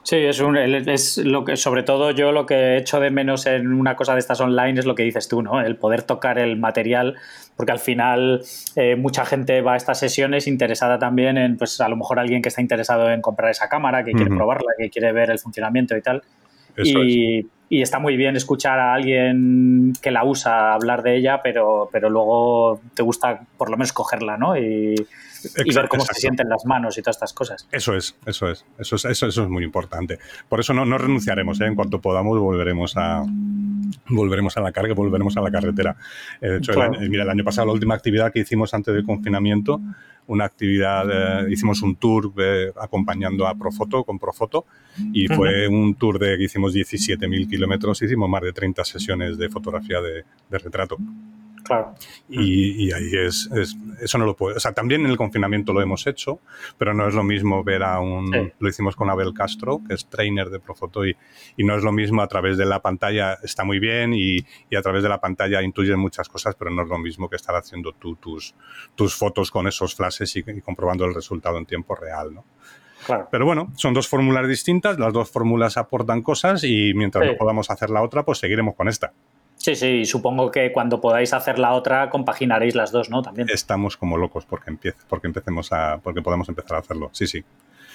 [0.06, 3.72] Sí, es, un, es lo que, sobre todo yo lo que echo de menos en
[3.72, 5.60] una cosa de estas online es lo que dices tú, ¿no?
[5.60, 7.16] El poder tocar el material,
[7.56, 8.40] porque al final
[8.76, 12.40] eh, mucha gente va a estas sesiones interesada también en, pues a lo mejor alguien
[12.40, 15.96] que está interesado en comprar esa cámara, que quiere probarla, que quiere ver el funcionamiento
[15.96, 16.22] y tal.
[16.76, 21.88] y, y, está muy bien escuchar a alguien que la usa hablar de ella, pero,
[21.90, 24.56] pero luego te gusta por lo menos cogerla, ¿no?
[24.56, 24.94] Y,
[25.64, 27.68] y ver cómo se sienten las manos y todas estas cosas.
[27.70, 30.18] Eso es, eso es, eso es, eso, es muy importante.
[30.48, 31.66] Por eso no, no renunciaremos, ¿eh?
[31.66, 33.24] en cuanto podamos volveremos a
[34.08, 35.96] volveremos a la carga, volveremos a la carretera.
[36.40, 39.04] Eh, de hecho, el, mira, el año pasado la última actividad que hicimos antes del
[39.04, 39.80] confinamiento,
[40.26, 42.32] una actividad, eh, hicimos un tour
[42.80, 44.66] acompañando a Profoto, con Profoto,
[45.12, 49.48] y fue un tour de que hicimos 17.000 kilómetros, hicimos más de 30 sesiones de
[49.48, 50.96] fotografía de, de retrato.
[51.66, 51.94] Claro.
[52.28, 53.50] Y, ahí es,
[54.00, 54.56] eso no lo puede.
[54.56, 56.40] O sea, también en el confinamiento lo hemos hecho,
[56.78, 58.52] pero no es lo mismo ver a un.
[58.58, 61.16] Lo hicimos con Abel Castro, que es trainer de Profoto, y,
[61.56, 64.38] y, no es lo mismo a través de la pantalla, está muy bien, y,
[64.70, 67.36] y a través de la pantalla intuyes muchas cosas, pero no es lo mismo que
[67.36, 68.54] estar haciendo tú tus,
[68.94, 72.44] tus fotos con esos flashes y, comprobando el resultado en tiempo real, ¿no?
[73.04, 73.28] Claro.
[73.30, 77.70] Pero bueno, son dos fórmulas distintas, las dos fórmulas aportan cosas y mientras no podamos
[77.70, 79.12] hacer la otra, pues seguiremos con esta.
[79.66, 83.20] Sí, sí, supongo que cuando podáis hacer la otra compaginaréis las dos, ¿no?
[83.20, 83.48] También.
[83.50, 87.10] Estamos como locos porque empiece, porque empecemos a, porque podemos empezar a hacerlo.
[87.12, 87.44] Sí, sí.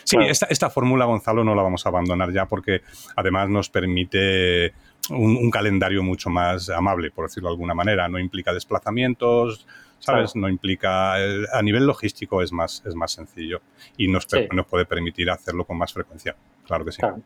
[0.04, 2.82] Sí, esta, esta, fórmula, Gonzalo, no la vamos a abandonar ya porque
[3.16, 4.74] además nos permite
[5.12, 8.10] un, calendario mucho más amable, por decirlo de alguna manera.
[8.10, 9.66] No implica desplazamientos,
[10.00, 10.36] ¿sabes?
[10.36, 11.14] No implica...
[11.14, 13.62] a nivel logístico es más, es más sencillo
[13.96, 16.36] y nos, nos puede permitir hacerlo con más frecuencia.
[16.66, 17.00] Claro que sí.
[17.00, 17.22] Claro.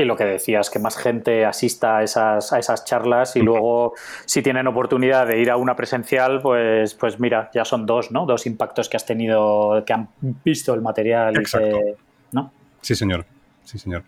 [0.00, 3.92] Y lo que decías, que más gente asista a esas, a esas charlas y luego
[4.24, 8.24] si tienen oportunidad de ir a una presencial, pues, pues mira, ya son dos, ¿no?
[8.24, 10.08] Dos impactos que has tenido, que han
[10.42, 11.36] visto el material.
[11.36, 11.76] Exacto.
[11.76, 12.50] Y ¿no?
[12.80, 13.26] Sí, señor.
[13.64, 14.04] Sí, señor.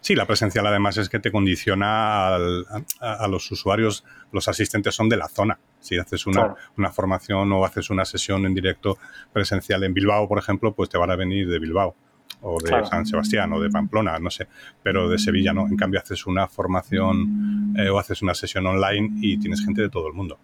[0.00, 2.66] Sí, la presencial además es que te condiciona al,
[3.00, 5.60] a, a, los usuarios, los asistentes son de la zona.
[5.78, 6.56] Si haces una, claro.
[6.76, 8.98] una, formación o haces una sesión en directo
[9.32, 11.94] presencial en Bilbao, por ejemplo, pues te van a venir de Bilbao
[12.42, 12.86] o de claro.
[12.86, 14.46] San Sebastián o de Pamplona, no sé,
[14.82, 15.66] pero de Sevilla no.
[15.66, 19.88] En cambio, haces una formación eh, o haces una sesión online y tienes gente de
[19.88, 20.38] todo el mundo.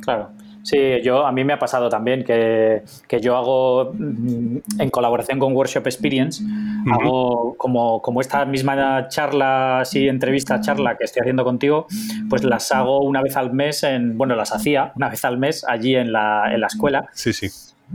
[0.00, 0.30] Claro.
[0.62, 5.38] Sí, yo a mí me ha pasado también que, que yo hago mm, en colaboración
[5.38, 6.94] con Workshop Experience, uh -huh.
[6.94, 11.86] hago como, como esta misma charla, así entrevista, charla que estoy haciendo contigo,
[12.30, 15.66] pues las hago una vez al mes, en, bueno, las hacía una vez al mes
[15.68, 17.10] allí en la, en la escuela.
[17.12, 17.48] Sí, sí.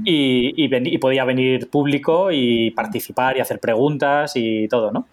[0.06, 5.08] Y, y, ven, y, podía venir público y participar y hacer preguntas y todo, ¿no?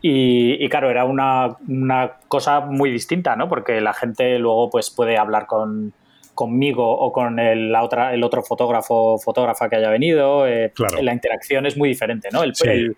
[0.00, 3.48] Y, y claro, era una, una, cosa muy distinta, ¿no?
[3.48, 5.92] Porque la gente luego pues puede hablar con,
[6.34, 10.46] conmigo o con el, la otra, el otro fotógrafo fotógrafa que haya venido.
[10.46, 11.00] Eh, claro.
[11.00, 12.42] La interacción es muy diferente, ¿no?
[12.42, 12.68] El, sí.
[12.68, 12.96] el,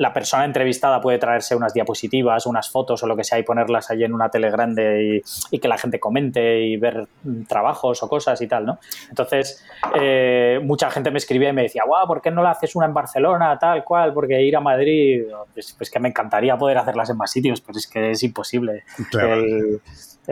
[0.00, 3.90] la persona entrevistada puede traerse unas diapositivas, unas fotos o lo que sea y ponerlas
[3.90, 7.06] allí en una tele grande y, y que la gente comente y ver
[7.46, 8.78] trabajos o cosas y tal, ¿no?
[9.10, 9.62] Entonces,
[10.00, 12.86] eh, mucha gente me escribía y me decía, guau, ¿por qué no la haces una
[12.86, 14.14] en Barcelona, tal cual?
[14.14, 17.76] Porque ir a Madrid, pues, pues que me encantaría poder hacerlas en más sitios, pero
[17.76, 18.84] es que es imposible.
[19.10, 19.34] Claro.
[19.34, 19.82] El,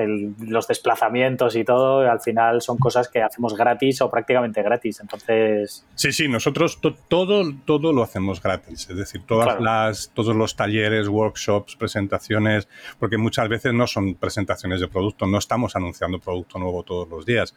[0.07, 5.01] los desplazamientos y todo, al final son cosas que hacemos gratis o prácticamente gratis.
[5.01, 5.87] Entonces.
[5.95, 8.89] Sí, sí, nosotros todo, todo lo hacemos gratis.
[8.91, 14.81] Es decir, todas las, todos los talleres, workshops, presentaciones, porque muchas veces no son presentaciones
[14.81, 17.55] de producto, no estamos anunciando producto nuevo todos los días.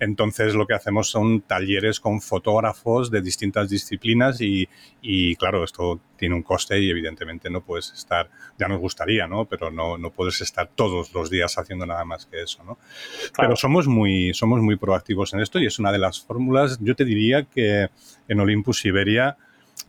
[0.00, 4.68] Entonces lo que hacemos son talleres con fotógrafos de distintas disciplinas y,
[5.00, 9.44] y claro, esto tiene un coste y evidentemente no puedes estar, ya nos gustaría, ¿no?
[9.46, 12.78] Pero no, no puedes estar todos los días haciendo nada más que eso, ¿no?
[13.36, 16.94] Pero somos muy, somos muy proactivos en esto y es una de las fórmulas, yo
[16.94, 17.88] te diría que
[18.28, 19.36] en Olympus Iberia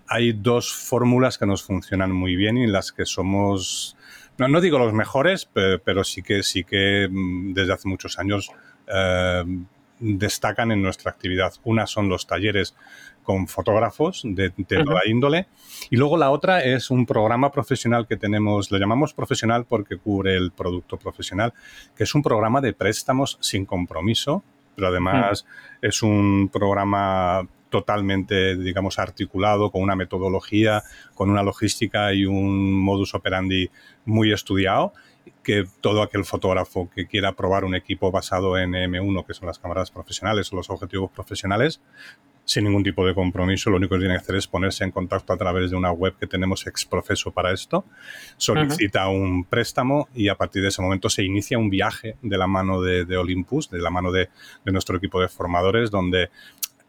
[0.08, 3.96] hay dos fórmulas que nos funcionan muy bien y en las que somos,
[4.38, 8.52] no, no digo los mejores, pero, sí que sí que mm, desde hace muchos años
[8.88, 9.44] eh,
[10.00, 11.54] destacan en nuestra actividad.
[11.64, 12.76] Una son los talleres
[13.24, 15.48] con fotógrafos de, toda índole.
[15.90, 20.36] Y luego la otra es un programa profesional que tenemos, lo llamamos profesional porque cubre
[20.36, 21.54] el producto profesional,
[21.96, 24.44] que es un programa de préstamos sin compromiso,
[24.76, 25.46] pero además
[25.82, 30.84] es un programa totalmente, digamos, articulado, con una metodología,
[31.16, 33.70] con una logística y un modus operandi
[34.06, 34.94] muy estudiado
[35.44, 39.60] que todo aquel fotógrafo que quiera probar un equipo basado en M1, que son las
[39.60, 41.82] cámaras profesionales o los objetivos profesionales,
[42.46, 45.34] sin ningún tipo de compromiso, lo único que tiene que hacer es ponerse en contacto
[45.34, 47.86] a través de una web que tenemos exprofeso para esto,
[48.38, 52.48] solicita un préstamo y a partir de ese momento se inicia un viaje de la
[52.48, 54.30] mano de, Olympus, de la mano de,
[54.66, 56.30] de nuestro equipo de formadores, donde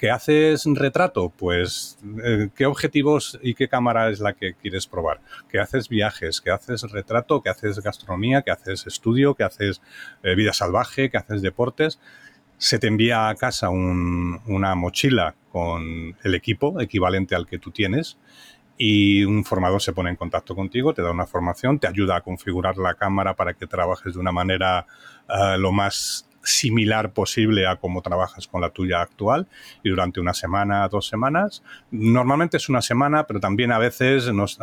[0.04, 1.30] ¿Qué haces retrato?
[1.30, 5.20] Pues, eh, ¿qué objetivos y qué cámara es la que quieres probar?
[5.48, 6.40] ¿Qué haces viajes?
[6.40, 7.40] ¿Qué haces retrato?
[7.40, 8.42] ¿Qué haces gastronomía?
[8.42, 9.34] ¿Qué haces estudio?
[9.34, 9.80] ¿Qué haces
[10.24, 11.10] eh, vida salvaje?
[11.10, 12.00] ¿Qué haces deportes?
[12.64, 18.16] Se te envía a casa una mochila con el equipo equivalente al que tú tienes
[18.78, 22.22] y un formador se pone en contacto contigo, te da una formación, te ayuda a
[22.22, 24.86] configurar la cámara para que trabajes de una manera
[25.28, 29.46] eh, lo más similar posible a cómo trabajas con la tuya actual
[29.82, 31.62] y durante una semana, dos semanas.
[31.90, 34.58] Normalmente es una semana, pero también a veces nos,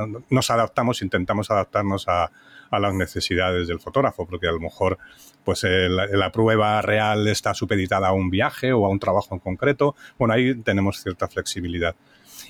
[0.49, 2.31] adaptamos, intentamos adaptarnos a,
[2.79, 4.97] las necesidades del fotógrafo, porque a lo mejor
[5.43, 9.95] pues la prueba real está supeditada a un viaje o a un trabajo en concreto.
[10.17, 11.95] Bueno, ahí tenemos cierta flexibilidad.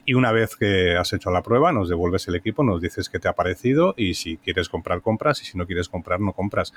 [0.05, 3.19] Y una vez que has hecho la prueba, nos devuelves el equipo, nos dices qué
[3.19, 6.73] te ha parecido y si quieres comprar, compras y si no quieres comprar, no compras.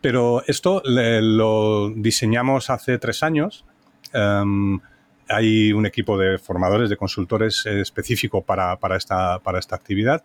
[0.00, 3.64] Pero esto lo diseñamos hace tres años.
[4.12, 4.80] Em,
[5.28, 10.24] hay un equipo de formadores, de consultores específico para, esta, para esta actividad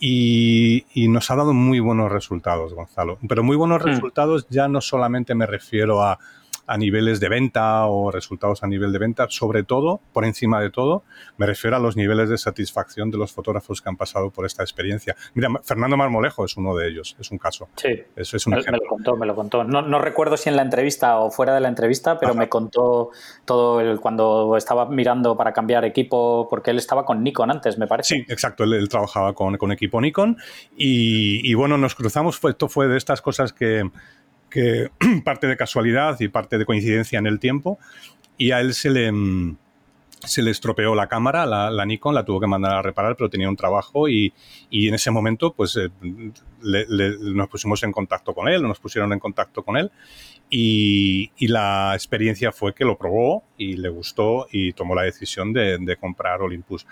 [0.00, 3.18] y, nos ha dado muy buenos resultados, Gonzalo.
[3.28, 3.86] Pero muy buenos hmm.
[3.86, 6.18] resultados ya no solamente me refiero a
[6.70, 10.70] a niveles de venta o resultados a nivel de venta, sobre todo, por encima de
[10.70, 11.02] todo,
[11.36, 14.62] me refiero a los niveles de satisfacción de los fotógrafos que han pasado por esta
[14.62, 15.16] experiencia.
[15.34, 17.68] Mira, Fernando Marmolejo es uno de ellos, es un caso.
[17.74, 19.64] Sí, Eso es un me, lo contó, me lo contó.
[19.64, 23.10] No, recuerdo si en la entrevista o fuera de la entrevista, pero me contó
[23.44, 27.88] todo el, cuando estaba mirando para cambiar equipo, porque él estaba con Nikon antes, me
[27.88, 28.14] parece.
[28.14, 30.36] Sí, exacto, él, trabajaba con, con, equipo Nikon
[30.76, 33.90] y, y bueno, nos cruzamos, esto fue de estas cosas que
[34.50, 34.90] que
[35.24, 37.78] parte de casualidad y parte de coincidencia en el tiempo,
[38.36, 39.56] y a él se le, mm,
[40.24, 43.48] se le estropeó la cámara, la, Nikon, la tuvo que mandar a reparar, pero tenía
[43.48, 44.32] un trabajo y,
[44.68, 45.90] y en ese momento pues eh,
[47.20, 49.90] nos pusimos en contacto con él, nos pusieron en contacto con él
[50.50, 55.52] y, y, la experiencia fue que lo probó y le gustó y tomó la decisión
[55.52, 56.86] de, de comprar Olympus.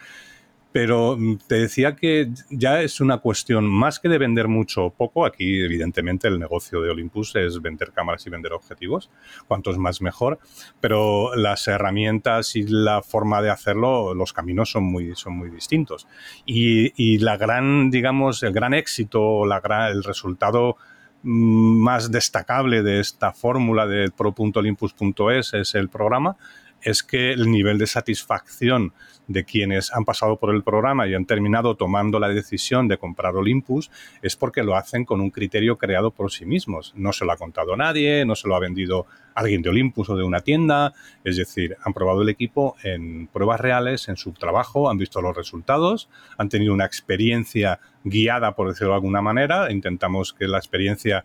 [0.73, 4.91] Pero mm, te decía que ya es una cuestión más que de vender mucho o
[4.91, 5.25] poco.
[5.25, 9.11] Aquí, evidentemente, el negocio de Olympus es vender cámaras y vender objetivos.
[9.47, 10.39] Cuantos más mejor.
[10.81, 16.07] Pero las herramientas y la forma de hacerlo, los caminos son muy, son muy distintos.
[16.45, 20.77] Y, la gran, digamos, el gran éxito, la gran, el resultado
[21.23, 26.37] mm, más destacable de esta fórmula de pro.olympus.es es el programa
[26.83, 28.93] es que el nivel de satisfacción
[29.29, 33.37] de quienes han pasado por el programa y han terminado tomando la decisión de comprar
[33.37, 33.91] Olympus
[34.23, 36.95] es porque lo hacen con un criterio creado por sí mismos.
[36.97, 40.17] No se lo ha contado nadie, no se lo ha vendido alguien de Olympus o
[40.17, 40.95] de una tienda.
[41.25, 45.37] Es decir, han probado el equipo en pruebas reales, en su trabajo, han visto los
[45.37, 49.71] resultados, han tenido una experiencia guiada, por decirlo de alguna manera.
[49.71, 51.25] Intentamos que la experiencia,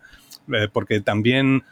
[0.52, 1.64] eh, porque también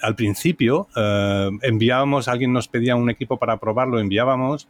[0.00, 4.68] al principio eh, enviábamos, alguien nos pedía un equipo para probarlo, enviábamos,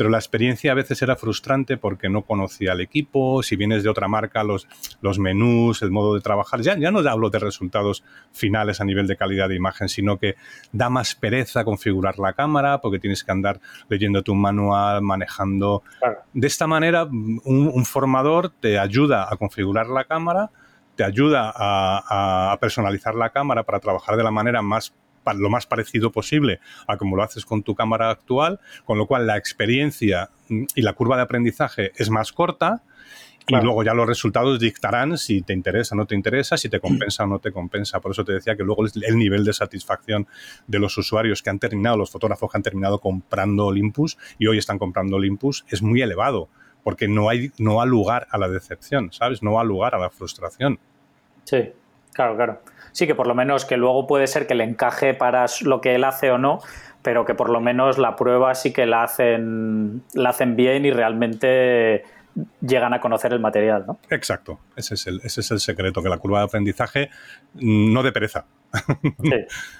[0.00, 3.90] pero la experiencia a veces era frustrante porque no conocía el equipo, si vienes de
[3.90, 4.66] otra marca, los,
[5.02, 8.02] los menús, el modo de trabajar, ya, ya no hablo de resultados
[8.32, 10.36] finales a nivel de calidad de imagen, sino que
[10.72, 15.82] da más pereza configurar la cámara porque tienes que andar leyendo tu manual, manejando.
[16.32, 20.50] De esta manera, un formador te ayuda a configurar la cámara,
[20.96, 24.94] te ayuda a, personalizar la cámara para trabajar de la manera más
[25.36, 29.28] lo más parecido posible a como lo haces con tu cámara actual, con lo cual
[29.28, 32.82] la experiencia mm, y la curva de aprendizaje es más corta
[33.46, 36.80] y luego ya los resultados dictarán si te interesa o no te interesa, si te
[36.80, 38.00] compensa o no te compensa.
[38.00, 40.26] Por eso te decía que luego el nivel de satisfacción
[40.66, 44.58] de los usuarios que han terminado, los fotógrafos que han terminado comprando Olympus y hoy
[44.58, 46.48] están comprando Olympus, es muy elevado,
[46.82, 49.42] porque no hay no ha lugar a la decepción, ¿sabes?
[49.42, 50.78] No ha lugar a la frustración.
[51.44, 51.72] Sí,
[52.12, 52.60] claro, claro.
[52.92, 55.94] Sí, que por lo menos que luego puede ser que le encaje para lo que
[55.94, 56.60] él hace o no,
[57.02, 60.90] pero que por lo menos la prueba sí que la hacen, la hacen bien y
[60.90, 62.04] realmente
[62.60, 63.98] llegan a conocer el material, ¿no?
[64.10, 67.10] Exacto, ese es el, ese es el secreto, que la curva de aprendizaje
[67.54, 68.44] no de pereza.
[69.22, 69.30] Sí.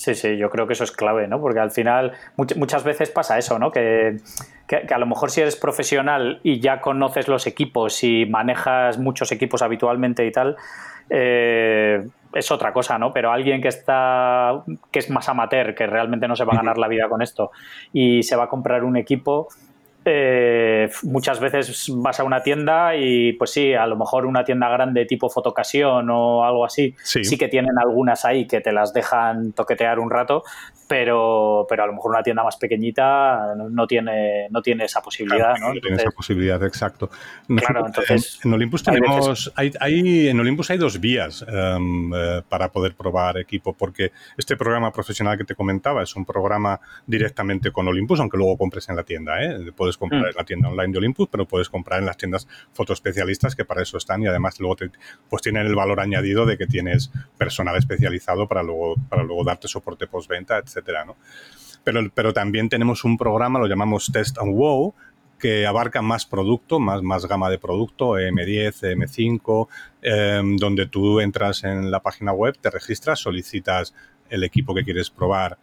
[0.00, 1.42] Sí, yo creo que eso es clave, ¿no?
[1.42, 2.12] Porque al final
[2.56, 3.70] muchas veces pasa eso, ¿no?
[3.70, 4.16] Que,
[4.90, 9.60] a lo mejor si eres profesional y ya conoces los equipos y manejas muchos equipos
[9.60, 10.56] habitualmente y tal,
[11.10, 13.12] eh, es otra cosa, ¿no?
[13.12, 16.78] Pero alguien que está, que es más amateur, que realmente no se va a ganar
[16.78, 17.50] la vida con esto
[17.92, 19.48] y se va a comprar un equipo,
[20.04, 24.68] eh, muchas veces vas a una tienda y pues sí, a lo mejor una tienda
[24.70, 27.36] grande tipo fotocasión o algo así, sí.
[27.36, 30.42] que tienen algunas ahí que te las dejan toquetear un rato,
[30.88, 35.54] pero, pero a lo mejor una tienda más pequeñita no tiene, no tiene esa posibilidad.
[35.60, 35.72] ¿no?
[35.72, 37.10] tiene esa posibilidad, exacto.
[37.46, 42.94] Claro, entonces, en, Olympus tenemos, hay, en Olympus hay dos vías em, eh, para poder
[42.94, 48.18] probar equipo, porque este programa profesional que te comentaba es un programa directamente con Olympus,
[48.18, 49.70] aunque luego compres en la tienda, ¿eh?
[49.76, 50.28] puedes comprar mm.
[50.28, 53.82] en la tienda online de Olympus, pero puedes comprar en las tiendas fotoespecialistas que para
[53.82, 54.90] eso están y además luego te,
[55.28, 59.68] pues tienen el valor añadido de que tienes personal especializado para luego, para luego darte
[59.68, 61.16] soporte postventa, etcétera, ¿no?
[61.82, 64.94] Pero, pero también tenemos un programa, lo llamamos Test and Wow,
[65.40, 69.68] que abarca más producto, más, más gama de producto, M10, M5,
[70.02, 73.94] em, donde tú entras en la página web, te registras, solicitas
[74.28, 75.58] el equipo que quieres probar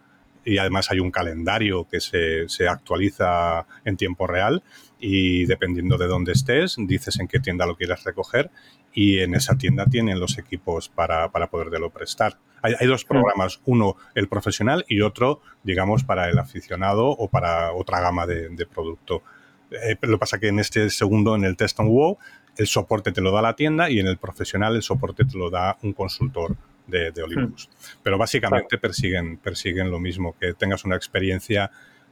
[0.48, 4.64] y además hay un calendario que se, se, actualiza en tiempo real
[4.98, 8.50] y dependiendo de dónde estés, dices en qué tienda lo quieres recoger
[8.94, 12.38] y en esa tienda tienen los equipos para, para podértelo prestar.
[12.62, 17.74] Hay, hay, dos programas, uno el profesional y otro, digamos, para el aficionado o para
[17.74, 19.24] otra gama de, de producto.
[19.70, 22.18] Eh, lo que pasa que en este segundo, en el Test on Wow,
[22.56, 25.50] el soporte te lo da la tienda y en el profesional el soporte te lo
[25.50, 26.56] da un consultor
[26.88, 27.70] de, Olympus.
[27.70, 28.00] Hmm.
[28.04, 31.70] Pero básicamente persiguen, persiguen lo mismo, que tengas una experiencia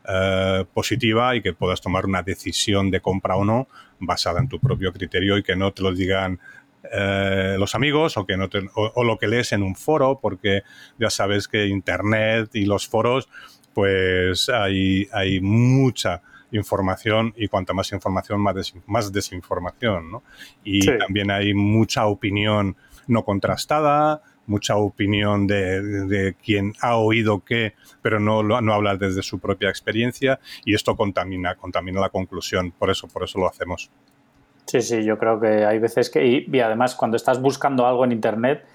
[0.08, 3.68] eh, positiva y que puedas tomar una decisión de compra o no
[4.00, 6.40] basada en tu propio criterio y que no te lo digan
[6.92, 10.62] eh, los amigos o, que no o, lo que lees en un foro, porque
[11.00, 13.28] ya sabes que Internet y los foros,
[13.74, 16.22] pues hay, hay mucha
[16.52, 20.12] información y cuanta más información, más, más desinformación.
[20.12, 20.24] ¿no?
[20.64, 22.76] Y también hay mucha opinión
[23.08, 29.40] no contrastada, mucha opinión de, quien ha oído qué, pero no, no habla desde su
[29.40, 32.72] propia experiencia y esto contamina, contamina la conclusión.
[32.72, 33.90] Por eso, por eso lo hacemos.
[34.66, 38.12] Sí, sí, yo creo que hay veces que, y, además cuando estás buscando algo en
[38.12, 38.66] Internet,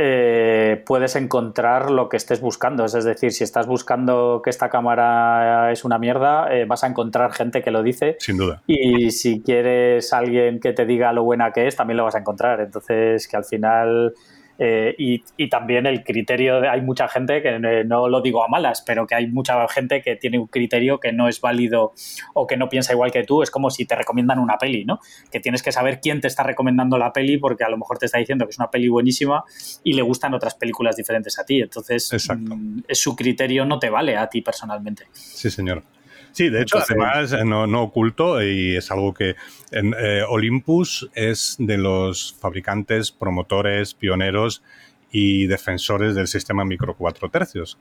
[0.00, 2.84] eh, puedes encontrar lo que estés buscando.
[2.84, 7.32] Es decir, si estás buscando que esta cámara es una mierda, eh, vas a encontrar
[7.32, 8.16] gente que lo dice.
[8.20, 8.62] Sin duda.
[8.68, 12.18] Y si quieres alguien que te diga lo buena que es, también lo vas a
[12.18, 12.60] encontrar.
[12.60, 14.14] Entonces, que al final
[14.58, 18.82] eh, y, también el criterio, de, hay mucha gente que no lo digo a malas,
[18.84, 21.92] pero que hay mucha gente que tiene un criterio que no es válido
[22.34, 23.42] o que no piensa igual que tú.
[23.42, 24.98] Es como si te recomiendan una peli, ¿no?
[25.30, 28.06] Que tienes que saber quién te está recomendando la peli porque a lo mejor te
[28.06, 29.44] está diciendo que es una peli buenísima
[29.84, 31.60] y le gustan otras películas diferentes a ti.
[31.60, 35.06] Entonces, mm, su criterio no te vale a ti personalmente.
[35.12, 35.84] Sí, señor.
[36.32, 39.36] Sí, de hecho, además, eh, no, oculto, y es algo que
[39.70, 44.62] en, eh, Olympus es de los fabricantes, promotores, pioneros
[45.10, 47.78] y defensores del sistema micro 4 tercios.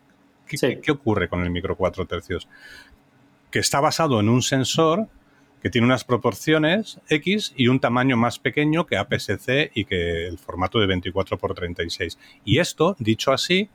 [0.47, 2.47] ¿Qué, ¿Qué, ocurre con el micro 4 tercios?
[3.51, 5.07] Que está basado en un sensor
[5.61, 10.37] que tiene unas proporciones X y un tamaño más pequeño que APS-C y que el
[10.37, 12.19] formato de 24 x 36.
[12.45, 13.69] Y esto, dicho así,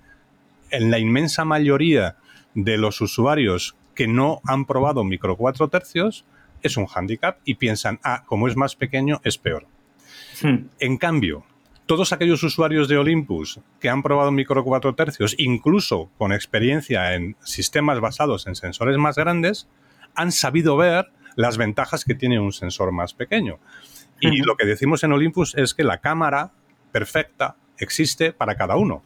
[0.71, 2.17] en la inmensa mayoría
[2.55, 6.25] de los usuarios que no han probado micro 4 tercios
[6.63, 9.67] es un hándicap y piensan, ah, como es más pequeño, es peor.
[10.43, 10.69] Hmm.
[10.79, 11.45] En cambio,
[11.87, 17.37] todos aquellos usuarios de Olympus que han probado micro 4 tercios, incluso con experiencia en
[17.43, 19.69] sistemas basados en sensores más grandes,
[20.15, 23.59] han sabido ver las ventajas que tiene un sensor más pequeño.
[24.21, 26.53] Y lo que decimos en Olympus es que la cámara
[26.93, 29.03] perfecta existe para cada uno.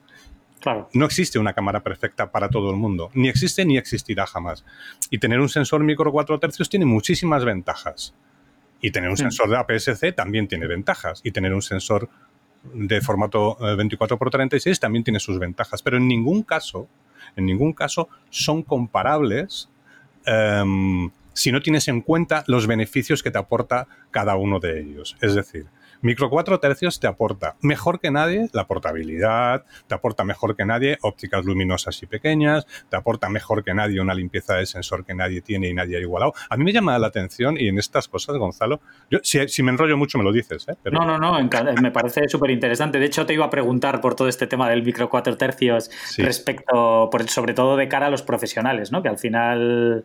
[0.94, 4.64] No existe una cámara perfecta para todo el mundo, ni existe ni existirá jamás.
[5.10, 8.14] Y tener un sensor micro 4 tercios tiene muchísimas ventajas.
[8.80, 11.20] Y tener un sensor de APS-C también tiene ventajas.
[11.24, 12.08] Y tener un sensor
[12.74, 16.88] de formato 24x36 eh, también tiene sus ventajas, pero en ningún caso,
[17.36, 19.68] en ningún caso son comparables
[20.24, 25.16] em, si no tienes en cuenta los beneficios que te aporta cada uno de ellos.
[25.20, 25.66] Es decir,
[26.02, 30.98] Micro 4 tercios te aporta mejor que nadie la portabilidad, te aporta mejor que nadie
[31.02, 35.40] ópticas luminosas y pequeñas, te aporta mejor que nadie una limpieza de sensor que nadie
[35.40, 36.34] tiene y nadie ha igualado.
[36.48, 38.80] A mí me llama la atención y en estas cosas, Gonzalo,
[39.10, 40.66] yo, si, me enrollo mucho me lo dices.
[40.68, 40.76] ¿eh?
[40.90, 41.38] No, no, no,
[41.80, 42.98] me parece súper interesante.
[42.98, 47.10] De hecho, te iba a preguntar por todo este tema del micro 4 tercios respecto,
[47.28, 49.02] sobre todo de cara a los profesionales, ¿no?
[49.02, 50.04] que al final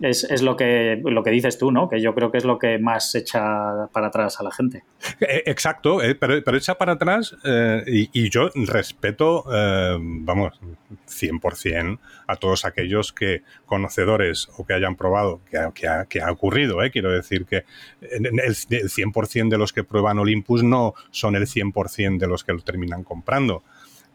[0.00, 1.88] es, lo, que, lo que dices tú, ¿no?
[1.88, 4.84] Que yo creo que es lo que más echa para atrás a la gente.
[5.20, 10.60] Eh, exacto, eh, pero, pero, echa para atrás eh, y, yo respeto, vamos,
[11.08, 16.30] 100% a todos aquellos que conocedores o que hayan probado, que que ha, que ha
[16.30, 17.64] ocurrido, quiero decir que
[18.00, 22.52] el, el 100% de los que prueban Olympus no son el 100% de los que
[22.52, 23.62] lo terminan comprando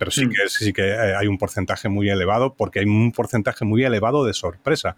[0.02, 0.30] pero sí mm.
[0.30, 4.26] que, sí que eh, hay un porcentaje muy elevado porque hay un porcentaje muy elevado
[4.26, 4.96] de sorpresa.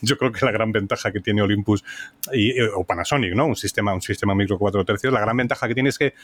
[0.00, 1.84] yo creo que la gran ventaja que tiene Olympus
[2.32, 3.44] y, eh, o Panasonic, ¿no?
[3.44, 6.14] Un sistema, un sistema micro 4 tercios, la gran ventaja que tiene es que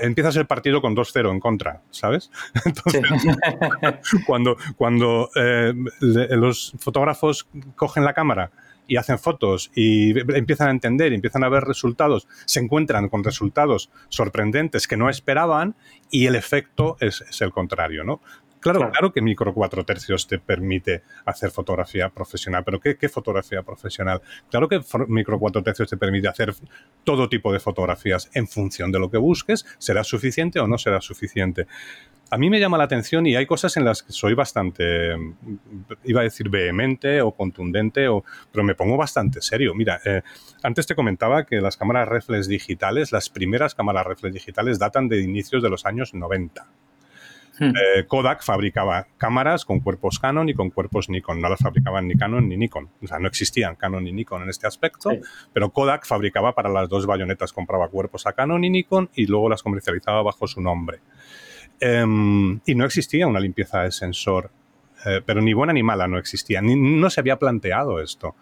[0.00, 2.30] empiezas el partido con 2-0 en contra, ¿sabes?
[2.64, 3.02] Entonces,
[4.26, 8.52] cuando, cuando eh, los fotógrafos cogen la cámara
[8.86, 13.24] y hacen fotos y empiezan a entender, y empiezan a ver resultados, se encuentran con
[13.24, 15.74] resultados sorprendentes que no esperaban
[16.10, 18.20] y el efecto es, el contrario, ¿no?
[18.64, 24.22] Claro, claro, que micro 4 tercios te permite hacer fotografía profesional, pero ¿qué, fotografía profesional?
[24.50, 26.54] Claro que micro 4 tercios te permite hacer
[27.04, 31.02] todo tipo de fotografías en función de lo que busques, será suficiente o no será
[31.02, 31.66] suficiente
[32.30, 35.14] a mí me llama la atención y hay cosas en las que soy bastante,
[36.04, 39.74] iba a decir vehemente o contundente, o, pero me pongo bastante serio.
[39.74, 40.22] Mira, eh,
[40.62, 45.20] antes te comentaba que las cámaras reflex digitales, las primeras cámaras reflex digitales datan de
[45.20, 46.66] inicios de los años 90.
[47.58, 47.70] Hmm.
[47.70, 51.40] Eh, Kodak fabricaba cámaras con cuerpos Canon y con cuerpos Nikon.
[51.40, 52.88] No las fabricaban ni Canon ni Nikon.
[53.02, 55.10] O sea, no existían Canon ni Nikon en este aspecto,
[55.52, 59.48] pero Kodak fabricaba para las dos bayonetas, compraba cuerpos a Canon y Nikon y luego
[59.48, 61.00] las comercializaba bajo su nombre.
[61.80, 64.50] Em, y no existía una limpieza de sensor
[65.04, 68.36] eh, pero ni buena ni mala no existía, no se había planteado esto.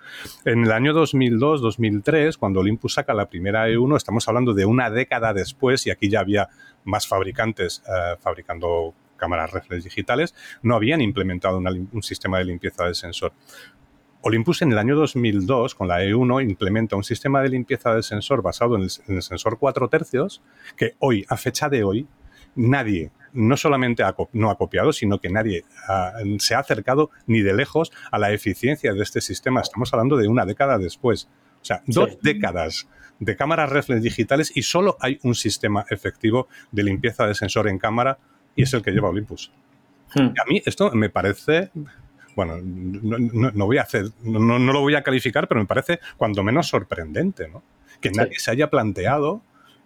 [0.45, 5.33] En el año 2002-2003, cuando Olympus saca la primera E1, estamos hablando de una década
[5.35, 6.49] después y aquí ya había
[6.85, 12.95] más fabricantes eh, fabricando cámaras reflex digitales, no habían implementado un sistema de limpieza de
[12.95, 13.33] sensor.
[14.21, 18.43] Olympus en el año 2002, con la E1, implementa un sistema de limpieza de sensor
[18.43, 20.43] basado en el, en el sensor 4 tercios,
[20.77, 22.09] que hoy, a fecha de hoy,
[22.57, 24.03] nadie no solamente
[24.33, 25.65] no ha copiado, sino que nadie
[26.39, 29.61] se ha acercado ni de lejos a la eficiencia de este sistema.
[29.61, 31.29] Estamos hablando de una década después.
[31.63, 32.89] O sea, dos décadas
[33.21, 37.79] de cámaras reflex digitales y solo hay un sistema efectivo de limpieza de sensor en
[37.79, 38.19] cámara
[38.57, 39.53] y es el que lleva Olympus.
[40.15, 40.35] Hmm.
[40.39, 41.71] a mí esto me parece
[42.35, 46.67] bueno, no, voy a hacer, no, lo voy a calificar, pero me parece cuando menos
[46.67, 47.63] sorprendente, ¿no?
[48.01, 49.43] Que nadie se haya planteado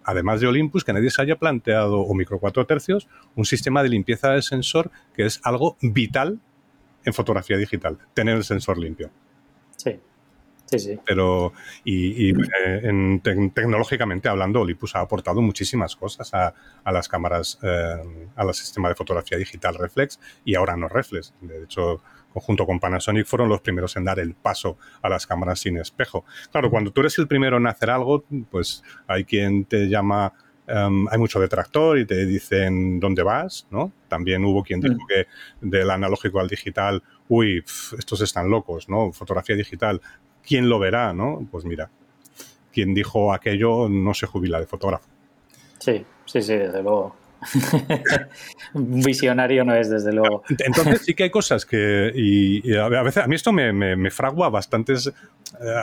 [0.06, 3.88] además de Olympus, que nadie se haya planteado, o micro 4 tercios, un sistema de
[3.88, 6.38] limpieza del sensor que es algo vital
[7.04, 9.10] en fotografía digital, tener el sensor limpio.
[9.76, 9.98] Sí.
[10.66, 10.98] Sí, sí.
[11.04, 11.52] Pero,
[11.84, 16.54] y, eh, tecnológicamente hablando, Olympus ha aportado muchísimas cosas a,
[16.84, 21.32] las cámaras, eh, al sistema de fotografía digital reflex y ahora no reflex.
[21.40, 22.02] De hecho,
[22.40, 26.24] junto con Panasonic fueron los primeros en dar el paso a las cámaras sin espejo.
[26.50, 30.32] Claro, cuando tú eres el primero en hacer algo, pues hay quien te llama
[30.66, 33.92] em, hay mucho detractor y te dicen dónde vas, ¿no?
[34.08, 35.06] También hubo quien dijo mm.
[35.06, 35.26] que
[35.60, 37.64] del analógico al digital, uy,
[37.96, 39.12] estos están locos, ¿no?
[39.12, 40.00] Fotografía digital,
[40.46, 41.46] ¿quién lo verá, no?
[41.50, 41.90] Pues mira,
[42.72, 45.08] quien dijo aquello no se jubila de fotógrafo.
[45.78, 47.16] Sí, sí, sí, desde luego.
[48.74, 50.42] Visionario no es, desde luego.
[50.58, 55.12] Entonces sí que hay cosas que, y, a veces a mí esto me, fragua bastantes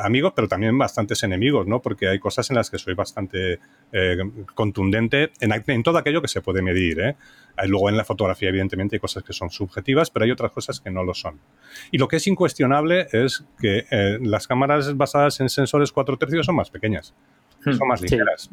[0.04, 1.82] amigos, pero también bastantes enemigos, ¿no?
[1.82, 3.60] Porque hay cosas en las que soy bastante
[3.92, 4.18] eh,
[4.56, 7.16] contundente en, todo aquello que se puede medir, ¿eh?
[7.66, 10.90] Luego en la fotografía, evidentemente, hay cosas que son subjetivas, pero hay otras cosas que
[10.90, 11.40] no lo son.
[11.92, 13.86] Y lo que es incuestionable es que
[14.22, 17.14] las cámaras basadas en sensores 4 tercios son más pequeñas,
[17.64, 18.50] hmm, son más ligeras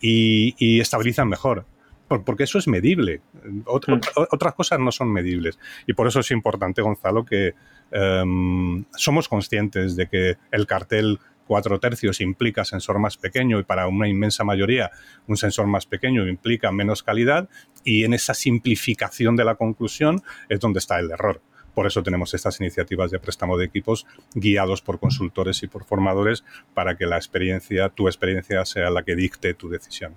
[0.00, 1.66] y estabilizan mejor
[2.08, 3.20] porque eso es medible.
[3.44, 3.62] Hmm.
[3.66, 5.58] otras cosas no son medibles.
[5.86, 7.54] Y por eso es importante, Gonzalo, que
[7.90, 13.88] em, somos conscientes de que el cartel cuatro tercios implica sensor más pequeño y para
[13.88, 14.90] una inmensa mayoría
[15.26, 17.48] un sensor más pequeño implica menos calidad
[17.82, 21.40] y en esa simplificación de la conclusión es donde está el error.
[21.74, 24.04] Por eso tenemos estas iniciativas de préstamo de equipos
[24.34, 26.44] guiados por consultores y por formadores
[26.74, 30.16] para que la experiencia, tu experiencia sea la que dicte tu decisión.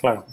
[0.00, 0.24] Claro.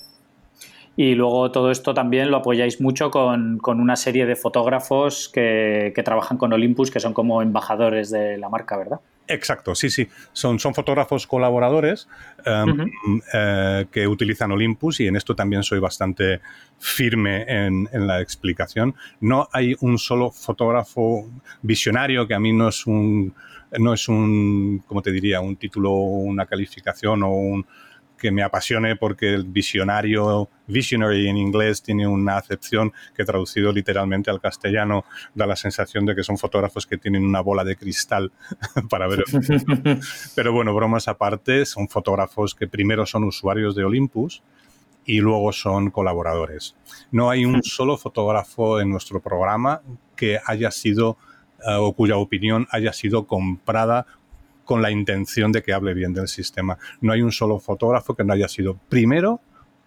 [0.98, 6.38] Y luego todo esto también lo apoyáis mucho con, una serie de fotógrafos que, trabajan
[6.38, 9.00] con Olympus, que son como embajadores de la marca, ¿verdad?
[9.28, 10.08] Exacto, sí, sí.
[10.34, 12.08] Son, son fotógrafos colaboradores
[12.46, 12.92] em,
[13.34, 16.42] eh, que utilizan Olympus y en esto también soy bastante
[16.78, 18.94] firme en, en, la explicación.
[19.20, 21.28] No hay un solo fotógrafo
[21.64, 23.34] visionario que a mí no es un,
[23.80, 25.42] no es un, ¿cómo te diría?
[25.42, 27.66] Un título, una calificación o un,
[28.18, 34.30] que me apasione porque el visionario, visionary en inglés, tiene una acepción que traducido literalmente
[34.30, 38.32] al castellano da la sensación de que son fotógrafos que tienen una bola de cristal
[38.90, 39.24] para ver.
[40.36, 44.44] Pero bueno, bromas aparte, son fotógrafos que primero son usuarios de Olympus
[45.06, 46.76] y luego son colaboradores.
[47.12, 49.82] No hay un solo fotógrafo en nuestro programa
[50.16, 51.18] que haya sido
[51.60, 54.06] eh, o cuya opinión haya sido comprada
[54.66, 56.78] con la intención de que hable bien del sistema.
[57.02, 59.40] No hay un solo fotógrafo que no haya sido primero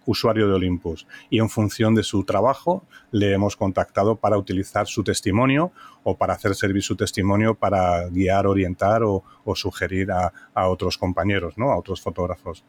[0.05, 5.03] usuario de Olympus y en función de su trabajo le hemos contactado para utilizar su
[5.03, 5.71] testimonio
[6.03, 9.23] o para hacer servir su testimonio para guiar, orientar o,
[9.53, 10.31] sugerir a,
[10.67, 11.71] otros compañeros, ¿no?
[11.71, 12.63] a otros fotógrafos.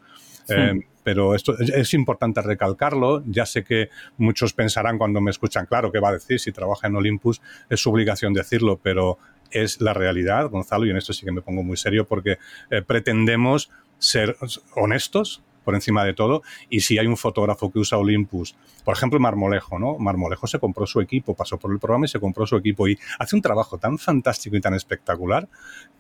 [0.48, 3.22] Eh, pero esto es, importante recalcarlo.
[3.26, 6.40] Ya sé que muchos pensarán cuando me escuchan, claro, ¿qué va a decir?
[6.40, 9.18] Si trabaja en Olympus es su obligación decirlo, pero
[9.50, 12.38] es la realidad, Gonzalo, y en esto sí que me pongo muy serio porque
[12.70, 14.36] eh, pretendemos ser
[14.74, 16.42] honestos por encima de todo.
[16.68, 19.98] Y si hay un fotógrafo que usa Olympus, por ejemplo, Marmolejo, ¿no?
[19.98, 22.98] Marmolejo se compró su equipo, pasó por el programa y se compró su equipo y
[23.18, 25.48] hace un trabajo tan fantástico y tan espectacular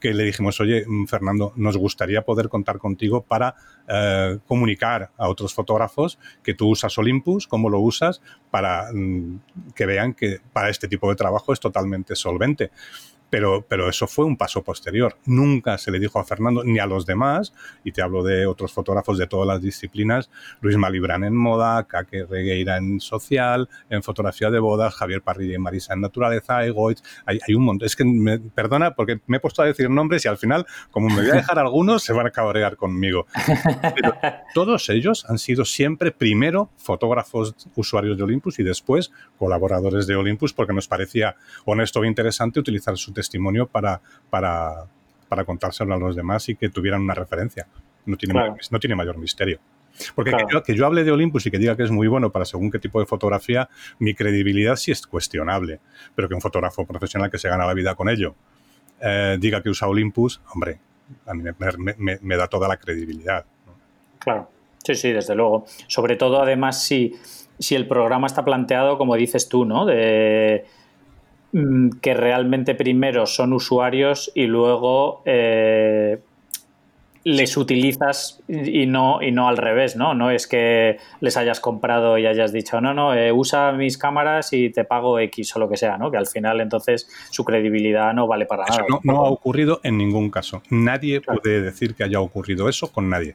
[0.00, 3.54] que le dijimos, oye, mm, Fernando, nos gustaría poder contar contigo para
[3.88, 9.40] eh, comunicar a otros fotógrafos que tú usas Olympus, cómo lo usas, para mm,
[9.74, 12.70] que vean que para este tipo de trabajo es totalmente solvente.
[13.30, 15.16] Pero, pero eso fue un paso posterior.
[15.24, 17.52] Nunca se le dijo a Fernando ni a los demás,
[17.84, 22.26] y te hablo de otros fotógrafos de todas las disciplinas, Luis Malibrán en moda, Kake
[22.26, 27.38] Regueira en social, en fotografía de bodas, Javier Parrilla y Marisa en naturaleza, Egoitz, hay,
[27.46, 27.86] hay un montón.
[27.86, 31.08] Es que, me, perdona, porque me he puesto a decir nombres y al final, como
[31.08, 33.26] me voy a dejar algunos, se van a cabrear conmigo.
[33.94, 34.14] Pero
[34.54, 40.52] todos ellos han sido siempre primero fotógrafos usuarios de Olympus y después colaboradores de Olympus
[40.52, 44.00] porque nos parecía honesto e interesante utilizar su testimonio para,
[44.30, 44.86] para,
[45.28, 47.66] para contárselo a los demás y que tuvieran una referencia.
[48.06, 49.60] No tiene, mayor, no tiene mayor misterio.
[50.14, 50.32] Porque
[50.64, 52.78] que, yo, hable de Olympus y que diga que es muy bueno para según qué
[52.78, 53.68] tipo de fotografía,
[53.98, 55.80] mi credibilidad sí es cuestionable.
[56.14, 58.34] Pero que un fotógrafo profesional que se gana la vida con ello
[59.00, 60.80] eh, diga que usa Olympus, hombre,
[61.26, 61.42] a mí
[61.98, 63.44] me, me, da toda la credibilidad.
[64.18, 64.48] Claro,
[64.84, 65.64] sí, sí, desde luego.
[65.86, 67.14] Sobre todo, además, si,
[67.58, 69.86] si el programa está planteado, como dices tú, ¿no?
[69.86, 70.64] De
[72.00, 76.20] que realmente primero son usuarios y luego eh,
[77.24, 80.14] les utilizas y no, y no al revés, ¿no?
[80.14, 84.52] No es que les hayas comprado y hayas dicho, no, no, eh, usa mis cámaras
[84.52, 86.10] y te pago X o lo que sea, ¿no?
[86.10, 88.84] Que al final entonces su credibilidad no vale para nada.
[88.88, 90.62] No, no, ha ocurrido en ningún caso.
[90.70, 93.34] Nadie puede decir que haya ocurrido eso con nadie.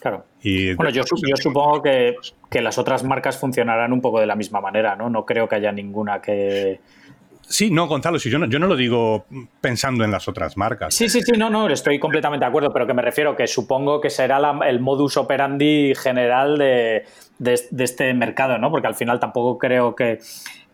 [0.00, 0.24] Claro.
[0.42, 2.14] Y bueno, yo, yo supongo que,
[2.48, 5.10] que, las otras marcas funcionarán un poco de la misma manera, ¿no?
[5.10, 6.78] No creo que haya ninguna que,
[7.48, 9.26] Sí, no, Gonzalo, si yo no, yo no lo digo
[9.60, 10.94] pensando en las otras marcas.
[10.94, 14.02] Sí, sí, sí, no, no, estoy completamente de acuerdo, pero que me refiero que supongo
[14.02, 17.06] que será el modus operandi general de,
[17.38, 18.70] de, este mercado, ¿no?
[18.70, 20.18] Porque al final tampoco creo que,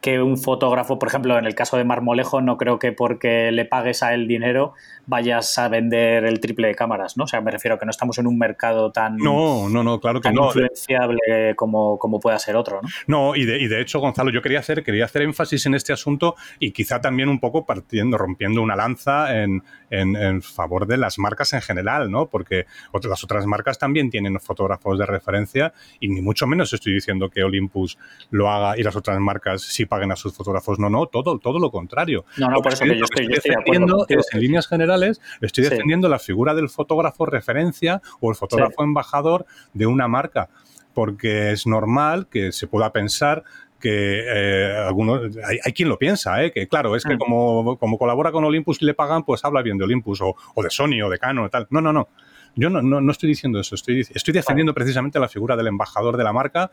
[0.05, 3.65] que un fotógrafo, por ejemplo, en el caso de Marmolejo, no creo que porque le
[3.65, 4.75] pagues a él dinero
[5.07, 7.25] vayas a vender el triple de cámaras, ¿no?
[7.25, 10.01] O sea, me refiero a que no estamos en un mercado tan, no, no, no,
[10.01, 10.49] claro que no.
[10.49, 12.89] influenciable como, como pueda ser otro, ¿no?
[13.07, 15.95] No, y de, y de hecho, Gonzalo, yo quería hacer, quería hacer énfasis en este
[15.95, 21.19] asunto y quizá también un poco partiendo, rompiendo una lanza en, en, favor de las
[21.19, 22.27] marcas en general, ¿no?
[22.27, 27.31] Porque las otras marcas también tienen fotógrafos de referencia y ni mucho menos estoy diciendo
[27.31, 27.99] que Olympus
[28.31, 30.79] lo haga y las otras marcas sí paguen a sus fotógrafos.
[30.79, 32.25] No, no, todo, todo lo contrario.
[32.37, 36.55] No, no, por eso que yo estoy, defendiendo en líneas generales, estoy defendiendo la figura
[36.55, 40.49] del fotógrafo referencia o el fotógrafo embajador de una marca
[40.95, 43.43] porque es normal que se pueda pensar
[43.81, 46.53] que eh, algunos, hay, quien lo piensa, ¿eh?
[46.53, 47.19] que claro, es que mm.
[47.19, 50.63] como, como, colabora con Olympus y le pagan, pues habla bien de Olympus o, o
[50.63, 51.67] de Sony o de Canon y tal.
[51.71, 52.09] No, no, no.
[52.57, 56.17] Yo no, no, no estoy diciendo eso, estoy, estoy defendiendo precisamente la figura del embajador
[56.17, 56.71] de la marca,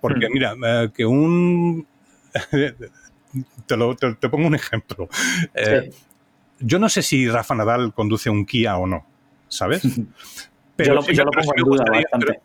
[0.00, 0.32] porque mm.
[0.32, 1.86] mira, eh, que un
[3.66, 5.08] te, lo, te, pongo un ejemplo.
[5.54, 5.90] Eh,
[6.60, 9.06] yo no sé si Rafa Nadal conduce un Kia o no,
[9.48, 9.82] ¿sabes?
[10.76, 11.00] Pero,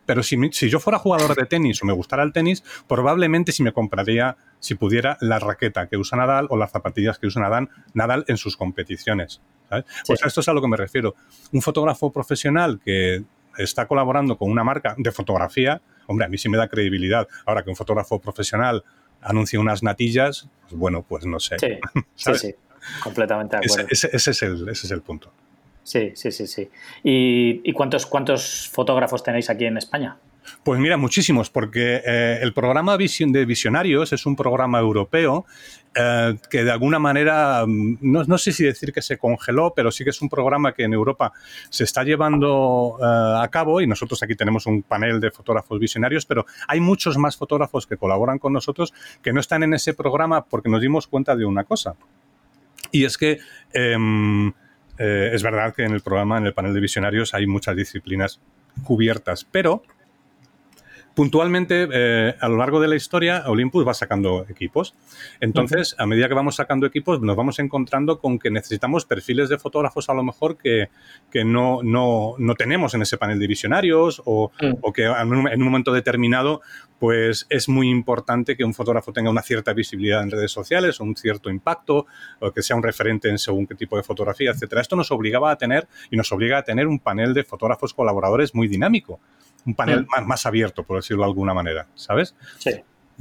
[0.05, 3.63] pero, si, si, yo fuera jugador de tenis o me gustara el tenis, probablemente si
[3.63, 7.69] me compraría, si pudiera, la raqueta que usa Nadal o las zapatillas que usa Nadal,
[7.95, 9.41] Nadal en sus competiciones.
[9.67, 9.85] ¿sabes?
[10.05, 11.15] Pues esto es a lo que me refiero.
[11.53, 13.23] Un fotógrafo profesional que
[13.57, 17.27] está colaborando con una marca de fotografía, hombre, a mí sí me da credibilidad.
[17.47, 18.83] Ahora que un fotógrafo profesional
[19.22, 21.57] anuncie unas natillas, pues bueno, pues no sé.
[21.59, 21.80] Sí,
[22.15, 22.55] sí, sí,
[23.03, 23.88] completamente de acuerdo.
[23.89, 25.32] Ese, ese, es el, ese es el punto.
[25.84, 26.70] Sí, sí, sí, sí.
[27.03, 30.17] ¿Y, y cuántos, cuántos fotógrafos tenéis aquí en España?
[30.63, 35.45] Pues mira, muchísimos, porque eh, el programa de Visionarios es un programa europeo
[35.95, 40.03] eh, que de alguna manera, mm, no, sé si decir que se congeló, pero sí
[40.03, 41.31] que es un programa que en Europa
[41.69, 46.25] se está llevando uh, a cabo y nosotros aquí tenemos un panel de fotógrafos visionarios,
[46.25, 50.45] pero hay muchos más fotógrafos que colaboran con nosotros que no están en ese programa
[50.45, 51.95] porque nos dimos cuenta de una cosa.
[52.91, 53.39] Y es que
[53.73, 53.97] eh,
[54.97, 58.39] es verdad que en el programa, en el panel de visionarios, hay muchas disciplinas
[58.83, 59.83] cubiertas, pero
[61.20, 64.95] puntualmente, eh, a lo largo de la historia, Olympus va sacando equipos.
[65.41, 69.59] Entonces, a medida que vamos sacando equipos, nos vamos encontrando con que necesitamos perfiles de
[69.59, 70.88] fotógrafos a lo mejor que,
[71.30, 74.76] que no, no, no, tenemos en ese panel de visionarios o, mm.
[74.80, 76.61] o que en un, en un, momento determinado,
[76.99, 81.03] pues es muy importante que un fotógrafo tenga una cierta visibilidad en redes sociales o
[81.03, 82.05] un cierto impacto
[82.39, 84.80] o que sea un referente en según qué tipo de fotografía, etcétera.
[84.80, 88.55] Esto nos obligaba a tener y nos obliga a tener un panel de fotógrafos colaboradores
[88.55, 89.20] muy dinámico
[89.66, 92.36] un panel más, más, abierto, por decirlo de alguna manera, ¿sabes?
[92.57, 92.72] Sí.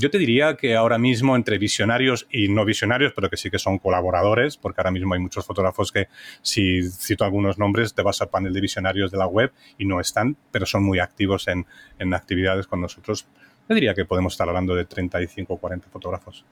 [0.00, 3.58] Yo te diría que ahora mismo entre visionarios y no visionarios, pero que sí que
[3.58, 6.06] son colaboradores, porque ahora mismo hay muchos fotógrafos que,
[6.40, 9.98] si cito algunos nombres, te vas al panel de visionarios de la web y no
[9.98, 11.66] están, pero son muy activos en,
[11.98, 13.26] en actividades con nosotros.
[13.68, 16.44] Yo diría que podemos estar hablando de 35 o 40 fotógrafos.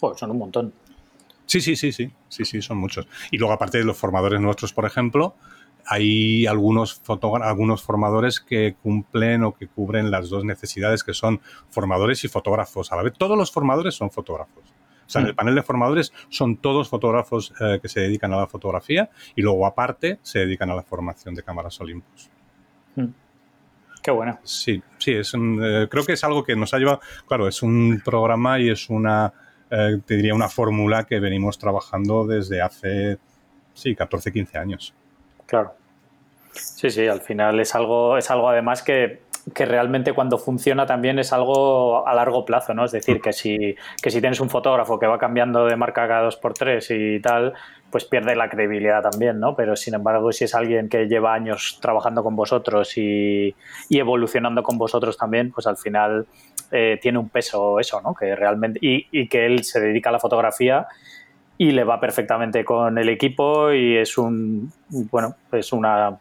[0.00, 0.72] Joder, son un montón.
[1.44, 3.06] Sí, sí, sí, sí, sí, sí, son muchos.
[3.30, 5.36] Y luego aparte de los formadores nuestros, por ejemplo,
[5.86, 7.00] hay algunos,
[7.42, 12.92] algunos formadores que cumplen o que cubren las dos necesidades, que son formadores y fotógrafos.
[12.92, 14.64] A la vez, todos los formadores son fotógrafos.
[15.06, 18.38] O sea, en el panel de formadores son todos fotógrafos eh, que se dedican a
[18.38, 22.28] la fotografía y luego aparte se dedican a la formación de cámaras Olympus.
[22.96, 23.06] Mm.
[24.02, 24.38] Qué bueno.
[24.42, 27.62] Sí, sí, es un, eh, creo que es algo que nos ha llevado, claro, es
[27.62, 29.32] un programa y es una,
[29.70, 33.18] eh, te diría, una fórmula que venimos trabajando desde hace,
[33.74, 34.94] sí, 14, 15 años.
[35.46, 35.74] Claro.
[36.52, 39.20] Sí, sí, al final es algo, es algo además que,
[39.54, 42.84] que, realmente cuando funciona también es algo a largo plazo, ¿no?
[42.84, 46.22] Es decir, que si, que si tienes un fotógrafo que va cambiando de marca cada
[46.22, 47.52] dos por tres y tal,
[47.90, 49.54] pues pierde la credibilidad también, ¿no?
[49.54, 53.54] Pero sin embargo, si es alguien que lleva años trabajando con vosotros y,
[53.88, 56.26] y evolucionando con vosotros también, pues al final
[56.70, 58.14] eh, tiene un peso eso, ¿no?
[58.14, 60.86] Que realmente, y, y que él se dedica a la fotografía
[61.58, 66.18] y le va perfectamente con el equipo y es un, bueno, es una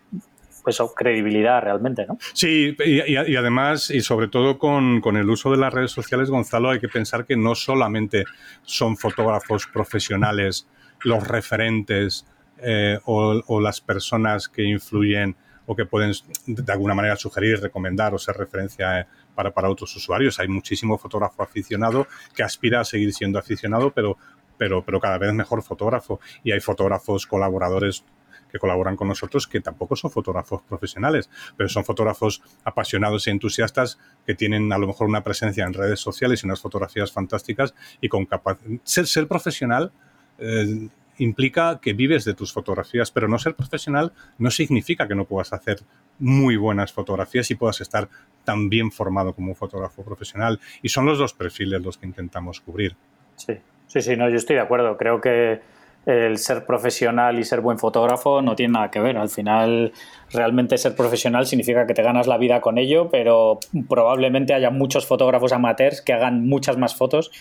[0.64, 2.18] pues, credibilidad realmente, ¿no?
[2.34, 6.72] Sí, y, además, y sobre todo con, con, el uso de las redes sociales, Gonzalo,
[6.72, 8.26] hay que pensar que no solamente
[8.64, 10.68] son fotógrafos profesionales
[11.04, 12.26] los referentes
[12.58, 15.36] eh, o, o, las personas que influyen
[15.68, 16.14] o que pueden
[16.48, 20.40] de alguna manera sugerir, recomendar o ser referencia eh, para, para otros usuarios.
[20.40, 24.18] Hay muchísimo fotógrafo aficionado que aspira a seguir siendo aficionado, pero
[24.58, 26.20] pero, pero cada vez mejor fotógrafo.
[26.44, 28.04] Y hay fotógrafos colaboradores
[28.52, 34.00] que colaboran con nosotros que tampoco son fotógrafos profesionales, pero son fotógrafos apasionados y entusiastas
[34.26, 38.08] que tienen a lo mejor una presencia en redes sociales y unas fotografías fantásticas y
[38.08, 38.80] con capacidad...
[38.84, 39.92] Ser, ser profesional
[40.38, 40.88] eh,
[41.18, 45.54] implica que vives de tus fotografías, pero no ser profesional no significa que no puedas
[45.54, 45.82] hacer
[46.20, 48.10] muy buenas fotografías y puedas estar
[48.44, 50.60] tan bien formado como un fotógrafo profesional.
[50.82, 52.96] Y son los dos perfiles los que intentamos cubrir.
[53.36, 54.98] Sí, Sí, sí, no, yo estoy de acuerdo.
[54.98, 55.62] Creo que
[56.06, 59.18] el ser profesional y ser buen fotógrafo no tiene nada que ver.
[59.18, 59.92] Al final,
[60.32, 63.60] realmente ser profesional significa que te ganas la vida con ello, pero
[63.90, 67.32] probablemente haya muchos fotógrafos amateurs que hagan muchas más fotos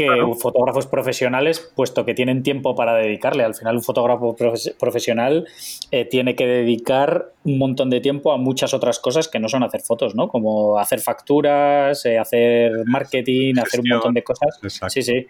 [0.00, 0.34] que claro.
[0.34, 3.44] fotógrafos profesionales, puesto que tienen tiempo para dedicarle.
[3.44, 4.34] Al final, un fotógrafo
[4.78, 5.46] profesional
[5.90, 9.62] eh, tiene que dedicar un montón de tiempo a muchas otras cosas que no son
[9.62, 10.28] hacer fotos, ¿no?
[10.28, 13.66] Como hacer facturas, eh, hacer marketing, Gestión.
[13.66, 14.58] hacer un montón de cosas.
[14.62, 14.90] Exacto.
[14.90, 15.26] Sí, sí.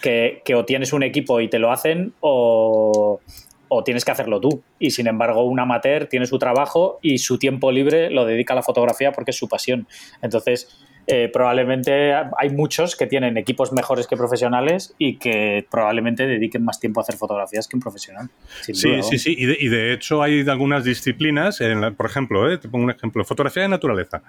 [0.00, 3.18] Que, que, o tienes un equipo y te lo hacen o,
[3.66, 4.62] o tienes que hacerlo tú.
[4.78, 8.56] Y sin embargo, un amateur tiene su trabajo y su tiempo libre lo dedica a
[8.56, 9.88] la fotografía porque es su pasión.
[10.22, 10.68] Entonces,
[11.06, 16.78] eh, probablemente hay muchos que tienen equipos mejores que profesionales y que probablemente dediquen más
[16.78, 18.30] tiempo a hacer fotografías que un profesional.
[18.60, 19.34] Sí, duda, sí, sí.
[19.36, 22.90] Y de, y de, hecho hay algunas disciplinas, la, por ejemplo, eh, te pongo un
[22.90, 24.22] ejemplo, fotografía de naturaleza.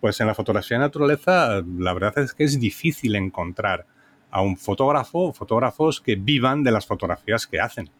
[0.00, 3.86] Pues en la fotografía de naturaleza la verdad es que es difícil encontrar
[4.30, 7.90] a un fotógrafo o fotógrafos que vivan de las fotografías que hacen.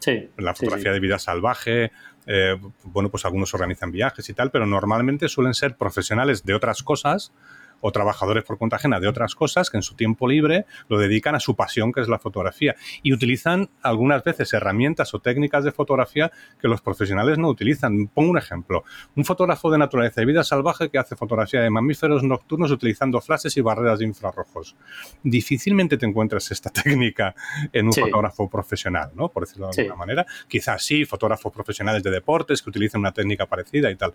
[0.00, 0.94] Sí, la fotografía sí, sí.
[0.94, 1.92] de vida salvaje,
[2.26, 6.82] eh, bueno, pues algunos organizan viajes y tal, pero normalmente suelen ser profesionales de otras
[6.82, 7.32] cosas
[7.80, 11.34] o trabajadores por cuenta ajena de otras cosas que en su tiempo libre lo dedican
[11.34, 12.74] a su pasión, que es la fotografía.
[13.02, 18.08] Y utilizan algunas veces herramientas o técnicas de fotografía que los profesionales no utilizan.
[18.08, 18.84] Pongo un ejemplo.
[19.14, 23.56] Un fotógrafo de naturaleza y vida salvaje que hace fotografía de mamíferos nocturnos utilizando flashes
[23.56, 24.76] y barreras de infrarrojos.
[25.22, 27.34] Difícilmente te encuentras esta técnica
[27.72, 29.28] en un fotógrafo profesional, ¿no?
[29.28, 30.26] Por decirlo de alguna manera.
[30.48, 34.14] Quizás sí, fotógrafos profesionales de deportes que utilicen una técnica parecida y tal.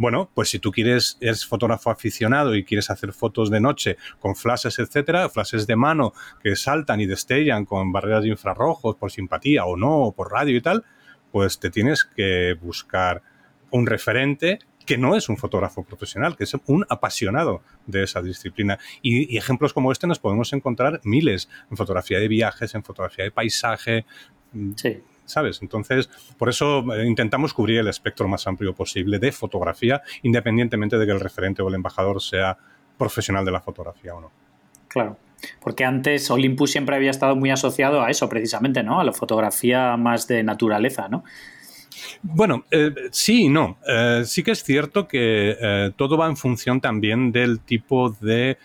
[0.00, 4.34] Bueno, pues si tú quieres, eres fotógrafo aficionado y quieres hacer fotos de noche con
[4.34, 9.66] flashes, etcétera, flashes de mano que saltan y destellan con barreras de infrarrojos por simpatía
[9.66, 10.86] o no, o por radio y tal,
[11.30, 13.22] pues te tienes que buscar
[13.72, 18.78] un referente que no es un fotógrafo profesional, que es un apasionado de esa disciplina.
[19.02, 23.32] Y, ejemplos como este nos podemos encontrar miles en fotografía de viajes, en fotografía de
[23.32, 24.06] paisaje.
[24.76, 25.02] Sí.
[25.30, 25.60] ¿Sabes?
[25.62, 31.06] Entonces, por eso eh, intentamos cubrir el espectro más amplio posible de fotografía, independientemente de
[31.06, 32.56] que el referente o el embajador sea
[32.98, 34.30] profesional de la fotografía o no.
[34.88, 35.16] Claro.
[35.60, 39.00] Porque antes Olympus siempre había estado muy asociado a eso, precisamente, ¿no?
[39.00, 41.24] A la fotografía más de naturaleza, ¿no?
[42.22, 43.78] Bueno, eh, sí y no.
[43.86, 48.58] Eh, sí que es cierto que eh, todo va en función también del tipo de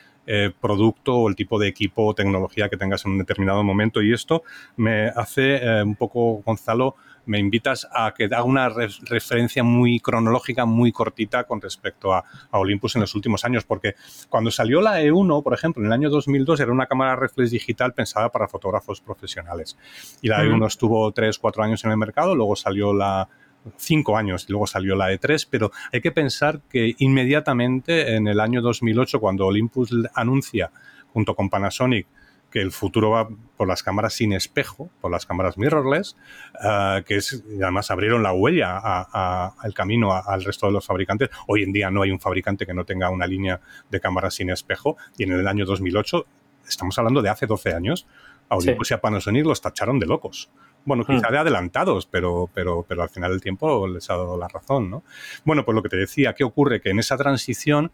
[0.59, 4.01] producto o el tipo de equipo o tecnología que tengas en un determinado momento.
[4.01, 4.43] Y esto
[4.77, 6.95] me hace un poco, Gonzalo,
[7.25, 12.95] me invitas a que haga una referencia muy cronológica, muy cortita con respecto a, Olympus
[12.95, 13.95] en los últimos años, porque
[14.29, 17.93] cuando salió la E1, por ejemplo, en el año 2002 era una cámara reflex digital
[17.93, 19.77] pensada para fotógrafos profesionales.
[20.21, 23.27] Y la E1 estuvo 3, 4 años en el mercado, luego salió la
[23.77, 28.61] cinco años luego salió la E3, pero hay que pensar que inmediatamente en el año
[28.61, 30.71] 2008, cuando Olympus anuncia
[31.13, 32.07] junto con Panasonic
[32.55, 36.15] que el futuro va por las cámaras sin espejo, por las cámaras mirrorless,
[36.63, 41.29] eh, que es, además abrieron la huella al camino al resto de los fabricantes.
[41.47, 43.59] Hoy en día no hay un fabricante que no tenga una línea
[43.91, 46.25] de cámaras sin espejo y en el año 2008,
[46.65, 48.07] estamos hablando de hace 12 años,
[48.47, 50.49] a Olympus y a Panasonic los tacharon de locos.
[50.85, 51.15] Bueno, hmm.
[51.15, 54.89] quizá de adelantados, pero, pero, pero al final del tiempo les ha dado la razón,
[54.89, 55.03] ¿no?
[55.43, 56.79] Bueno, pues lo que te decía, ¿qué ocurre?
[56.81, 57.91] Que en esa transición,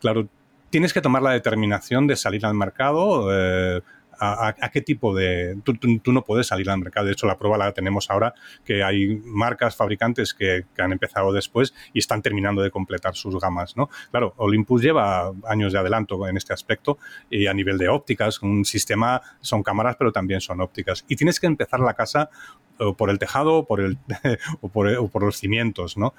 [0.00, 0.28] claro,
[0.70, 3.82] tienes que tomar la determinación de salir al mercado, eh,
[4.32, 5.56] a, qué tipo de...
[5.64, 7.06] Tú, no puedes salir al mercado.
[7.06, 11.74] De hecho, la prueba la tenemos ahora, que hay marcas, fabricantes que, han empezado después
[11.92, 13.76] y están terminando de completar sus gamas.
[13.76, 13.88] ¿no?
[14.10, 16.98] Claro, Olympus lleva años de adelanto en este aspecto
[17.30, 21.04] y a nivel de ópticas, un sistema son cámaras, pero también son ópticas.
[21.08, 22.30] Y tienes que empezar la casa
[22.96, 23.98] por el tejado por el,
[24.60, 26.14] o, por, o por los cimientos, ¿no?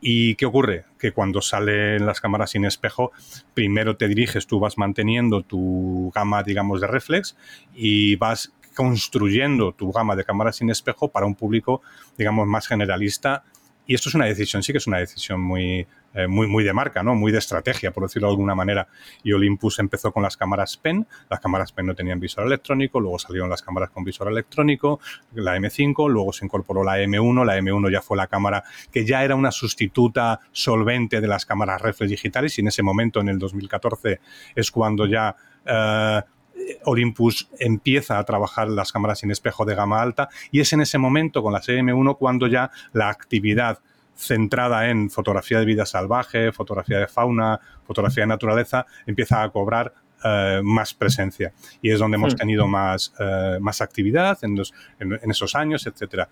[0.00, 0.86] ¿Y qué ocurre?
[0.98, 3.12] Que cuando salen las cámaras sin espejo,
[3.52, 7.36] primero te diriges, tú vas manteniendo tu gama, digamos, de reflex
[7.74, 11.82] y vas construyendo tu gama de cámaras sin espejo para un público,
[12.16, 13.44] digamos, más generalista.
[13.90, 15.84] Y esto es una decisión, sí que es una decisión muy,
[16.14, 17.16] eh, muy, muy de marca, ¿no?
[17.16, 18.86] muy de estrategia, por decirlo de alguna manera.
[19.24, 23.18] Y Olympus empezó con las cámaras PEN, las cámaras PEN no tenían visor electrónico, luego
[23.18, 25.00] salieron las cámaras con visor electrónico,
[25.34, 28.62] la M5, luego se incorporó la M1, la M1 ya fue la cámara
[28.92, 33.20] que ya era una sustituta solvente de las cámaras reflex digitales y en ese momento,
[33.20, 34.20] en el 2014,
[34.54, 35.34] es cuando ya...
[35.66, 36.22] Eh,
[36.84, 40.98] Olympus empieza a trabajar las cámaras sin espejo de gama alta y es en ese
[40.98, 43.78] momento con la M1 cuando ya la actividad
[44.16, 49.94] centrada en fotografía de vida salvaje, fotografía de fauna, fotografía de naturaleza, empieza a cobrar
[50.22, 51.52] eh, más presencia.
[51.80, 52.38] Y es donde hemos hmm.
[52.38, 54.56] tenido más, eh, más actividad en,
[54.98, 56.28] en, esos años, etcétera.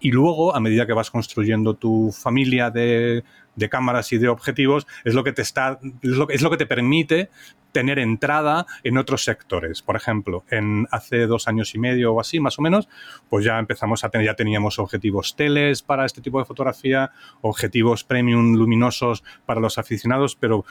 [0.00, 3.24] Y luego, a medida que vas construyendo tu familia de,
[3.56, 6.58] de cámaras y de objetivos, es lo que te está, es lo, es lo que
[6.58, 7.30] te permite
[7.72, 9.82] tener entrada en otros sectores.
[9.82, 12.88] Por ejemplo, en hace dos años y medio o así, más o menos,
[13.28, 17.10] pues ya empezamos a tener, ya teníamos objetivos teles para este tipo de fotografía,
[17.42, 20.64] objetivos premium luminosos para los aficionados, pero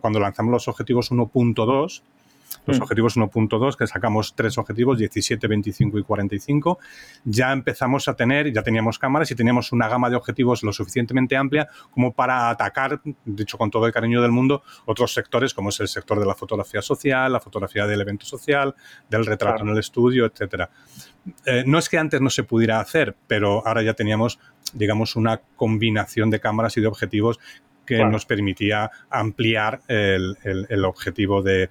[0.00, 2.02] cuando lanzamos los objetivos 1.2,
[2.68, 2.82] los mm.
[2.82, 6.78] objetivos 1.2, que sacamos tres objetivos, 17, 25 y 45,
[7.24, 11.36] ya empezamos a tener, ya teníamos cámaras y teníamos una gama de objetivos lo suficientemente
[11.36, 15.80] amplia como para atacar, dicho con todo el cariño del mundo, otros sectores como es
[15.80, 18.74] el sector de la fotografía social, la fotografía del evento social,
[19.08, 20.70] del retrato en el estudio, etcétera.
[21.44, 24.38] Eh, no es que antes no se pudiera hacer, pero ahora ya teníamos,
[24.72, 27.38] digamos, una combinación de cámaras y de objetivos
[27.88, 31.70] que nos permitía ampliar el, objetivo de,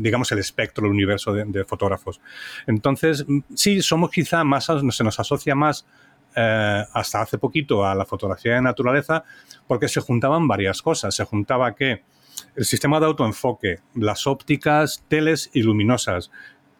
[0.00, 2.20] digamos, el espectro, el universo de, fotógrafos.
[2.66, 5.86] Entonces, sí, somos quizá más, se nos asocia más
[6.34, 9.22] eh, hasta hace poquito a la fotografía de naturaleza
[9.68, 11.14] porque se juntaban varias cosas.
[11.14, 12.02] Se juntaba que
[12.56, 16.32] el sistema de autoenfoque, las ópticas teles y luminosas,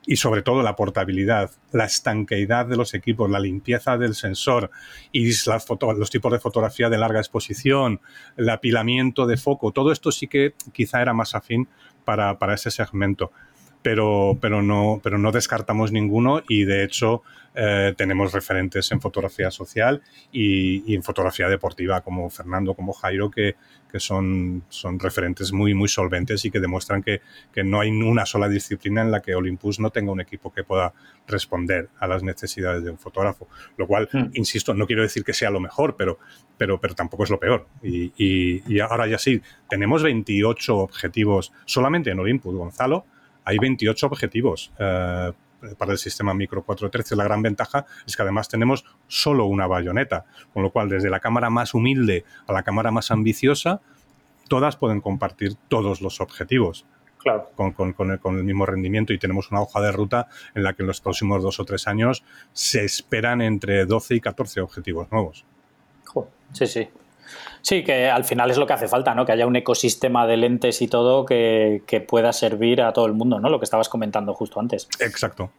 [0.07, 4.71] y sobre todo la portabilidad, la estanqueidad de los equipos, la limpieza del sensor
[5.13, 8.01] y los tipos de fotografía de larga exposición,
[8.37, 11.69] el apilamiento de foco, todo esto sí que quizá era más afín
[12.05, 13.33] para, para ese segmento
[13.85, 17.22] pero, pero, no, pero no descartamos ninguno y de hecho
[17.55, 20.01] eh, tenemos referentes en fotografía social
[20.32, 23.57] y, en fotografía deportiva como Fernando, como Jairo, que,
[23.93, 27.20] que, son, son referentes muy, muy solventes y que demuestran que,
[27.53, 30.64] que, no hay una sola disciplina en la que Olympus no tenga un equipo que
[30.64, 30.95] pueda
[31.26, 33.49] responder a las necesidades de un fotógrafo.
[33.76, 34.30] Lo cual, hmm.
[34.32, 36.18] insisto, no quiero decir que sea lo mejor, pero,
[36.57, 37.66] pero, pero tampoco es lo peor.
[37.82, 43.05] Y, y, y ahora ya sí, tenemos 28 objetivos solamente en Olympus, Gonzalo
[43.45, 45.32] hay 28 objetivos eh,
[45.78, 47.16] para el sistema micro 4 tercios.
[47.16, 51.20] La gran ventaja es que además tenemos solo una bayoneta, con lo cual desde la
[51.20, 53.80] cámara más humilde a la cámara más ambiciosa,
[54.49, 56.86] todas pueden compartir todos los objetivos.
[57.18, 57.51] Claro.
[57.57, 61.01] Con, el, mismo rendimiento y tenemos una hoja de ruta en la que en los
[61.01, 62.22] próximos dos o tres años
[62.53, 65.47] se esperan entre 12 y 14 objetivos nuevos.
[66.53, 66.88] Sí, sí.
[67.62, 69.25] Sí, que al final es lo que hace falta, ¿no?
[69.25, 73.41] Que haya un ecosistema de lentes y todo que, pueda servir a todo el mundo,
[73.41, 73.49] ¿no?
[73.49, 74.89] Lo que estabas comentando justo antes.
[75.01, 75.51] Exacto.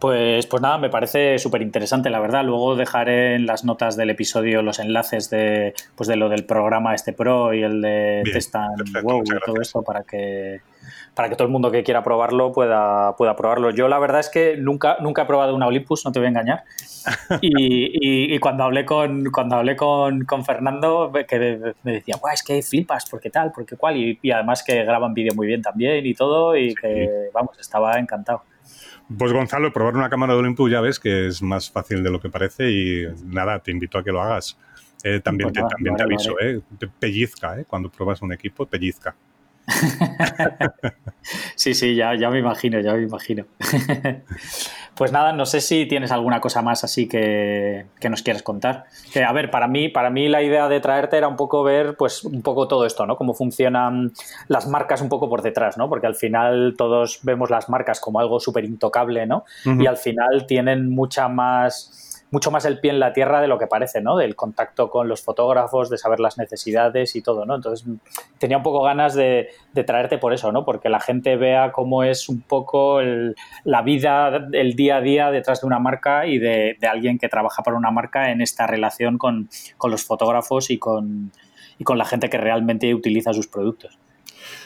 [0.00, 2.44] Pues, pues nada, me parece súper interesante, la verdad.
[2.44, 6.94] Luego dejaré en las notas del episodio los enlaces de, pues de lo del programa
[6.94, 8.70] este Pro y el de Testan
[9.02, 10.60] Wow y todo eso para que,
[11.14, 13.70] para que todo el mundo que quiera probarlo pueda, pueda probarlo.
[13.70, 16.30] Yo la verdad es que nunca, nunca he probado una Olympus, no te voy a
[16.30, 16.64] engañar.
[17.40, 23.30] Y, cuando hablé con cuando hablé con, Fernando, que me decía, es que flipas, porque
[23.30, 26.74] tal, porque cual, y, y además que graban vídeo muy bien también y todo, y
[26.74, 28.42] que, vamos, estaba encantado.
[29.16, 32.20] Pues Gonzalo, probar una cámara de Olympus ya ves que es más fácil de lo
[32.20, 34.58] que parece y nada, te invito a que lo hagas.
[35.02, 36.60] Eh, también te, también te aviso, eh,
[36.98, 39.14] pellizca, eh, cuando pruebas un equipo, pellizca.
[41.54, 43.44] Sí, sí, ya, ya me imagino, ya me imagino.
[44.94, 48.86] pues nada, no sé si tienes alguna cosa más así que, nos quieres contar.
[49.12, 51.96] Que, a ver, para mí, para mí la idea de traerte era un poco ver,
[51.96, 53.16] pues, un poco todo esto, ¿no?
[53.16, 54.12] Cómo funcionan
[54.48, 55.88] las marcas un poco por detrás, ¿no?
[55.88, 59.44] Porque al final todos vemos las marcas como algo súper intocable, ¿no?
[59.64, 63.58] Y al final tienen mucha más mucho más el pie en la tierra de lo
[63.58, 64.16] que parece, ¿no?
[64.16, 67.54] Del contacto con los fotógrafos, de saber las necesidades y todo, ¿no?
[67.54, 67.86] Entonces
[68.38, 69.48] tenía un poco ganas de,
[69.86, 70.64] traerte por eso, ¿no?
[70.64, 73.00] Porque la gente vea cómo es un poco
[73.64, 77.62] la vida, el día a día detrás de una marca y de, alguien que trabaja
[77.62, 79.48] para una marca en esta relación con,
[79.84, 81.30] los fotógrafos y con
[81.78, 83.98] la gente que realmente utiliza sus productos.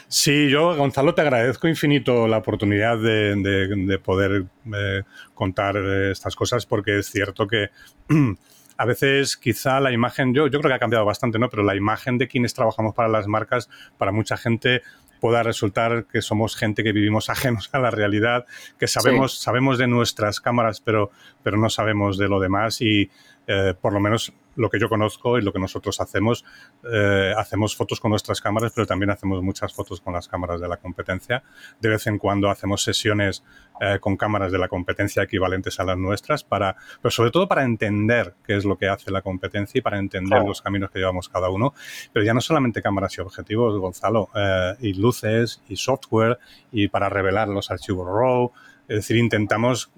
[0.07, 5.01] Sí, yo, Gonzalo, te agradezco infinito la oportunidad de, poder eh,
[5.33, 7.69] contar estas cosas porque es cierto que
[8.77, 11.49] a veces quizá la imagen, yo, yo creo que ha cambiado bastante, ¿no?
[11.49, 14.81] Pero la imagen de quienes trabajamos para las marcas, para mucha gente
[15.19, 18.45] pueda resultar que somos gente que vivimos ajenos a la realidad,
[18.77, 21.11] que sabemos, sabemos de nuestras cámaras, pero,
[21.43, 23.09] pero no sabemos de lo demás y
[23.47, 26.45] eh, por lo menos lo que yo conozco y lo que nosotros hacemos,
[26.83, 30.67] eh, hacemos fotos con nuestras cámaras, pero también hacemos muchas fotos con las cámaras de
[30.67, 31.43] la competencia.
[31.79, 33.43] De vez en cuando hacemos sesiones
[33.81, 37.63] eh, con cámaras de la competencia equivalentes a las nuestras, para, pero sobre todo para
[37.63, 41.29] entender qué es lo que hace la competencia y para entender los caminos que llevamos
[41.29, 41.73] cada uno.
[42.11, 46.39] Pero ya no solamente cámaras y objetivos, Gonzalo, eh, y luces y software
[46.71, 48.51] y para revelar los archivos RAW.
[48.87, 49.91] Es decir, intentamos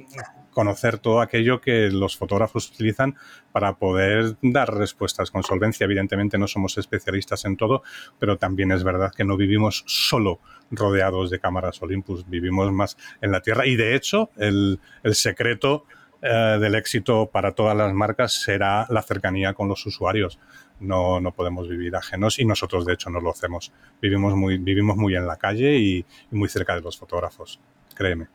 [0.56, 3.16] conocer todo aquello que los fotógrafos utilizan
[3.52, 5.84] para poder dar respuestas con solvencia.
[5.84, 7.84] Evidentemente no somos especialistas en todo,
[8.18, 10.40] pero también es verdad que no vivimos solo
[10.72, 14.80] rodeados de cámaras Olympus, vivimos más en la Tierra y de hecho el,
[15.12, 15.86] secreto
[16.22, 20.40] eh, del éxito para todas las marcas será la cercanía con los usuarios.
[20.80, 23.74] No, no, podemos vivir ajenos y nosotros de hecho no lo hacemos.
[24.02, 27.60] Vivimos muy, vivimos muy en la calle y, y muy cerca de los fotógrafos,
[27.94, 28.28] créeme.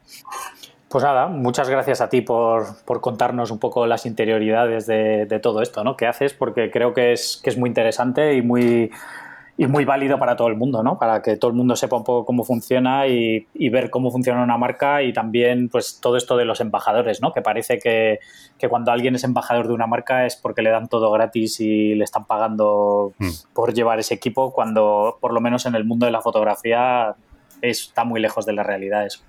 [0.90, 5.84] Pues nada, muchas gracias a ti por, contarnos un poco las interioridades de, todo esto,
[5.84, 5.96] ¿no?
[5.96, 8.90] Que haces, porque creo que es, que es muy interesante y muy,
[9.56, 10.98] y muy válido para todo el mundo, ¿no?
[10.98, 14.58] Para que todo el mundo sepa un poco cómo funciona y, ver cómo funciona una
[14.58, 17.32] marca y también, pues, todo esto de los embajadores, ¿no?
[17.32, 18.18] Que parece que,
[18.58, 21.94] que, cuando alguien es embajador de una marca es porque le dan todo gratis y
[21.94, 23.28] le están pagando hmm.
[23.54, 27.14] por llevar ese equipo, cuando, por lo menos en el mundo de la fotografía,
[27.62, 29.20] está muy lejos de la realidad eso.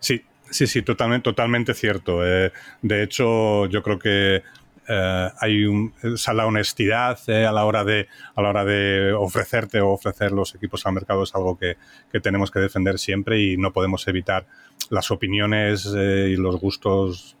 [0.00, 0.22] Sí,
[0.54, 2.24] Sí, sí, totalmente, totalmente cierto.
[2.24, 4.44] Eh, de hecho, yo creo que
[4.86, 5.92] eh, hay un,
[6.32, 10.54] la honestidad eh, a, la hora de, a la hora de ofrecerte o ofrecer los
[10.54, 11.76] equipos al mercado es algo que,
[12.12, 14.46] que tenemos que defender siempre y no podemos evitar
[14.90, 17.36] las opiniones y los gustos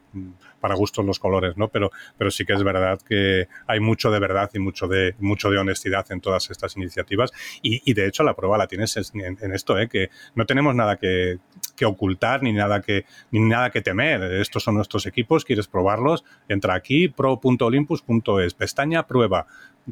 [0.60, 1.68] para gustos los colores, ¿no?
[1.68, 5.50] Pero, pero sí que es verdad que hay mucho de verdad y mucho de, mucho
[5.50, 7.32] de honestidad en todas estas iniciativas.
[7.62, 9.88] Y, de hecho la prueba la tienes en, esto, ¿eh?
[9.88, 11.38] que no tenemos nada que,
[11.84, 14.22] ocultar ni nada que, ni nada que temer.
[14.22, 19.46] Estos son nuestros equipos, quieres probarlos, entra aquí, pro.olympus.es, pestaña prueba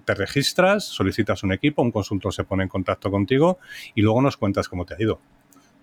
[0.05, 3.59] te registras, solicitas un equipo, un consultor se pone en contacto contigo
[3.95, 5.21] y luego nos cuentas cómo te ha ido.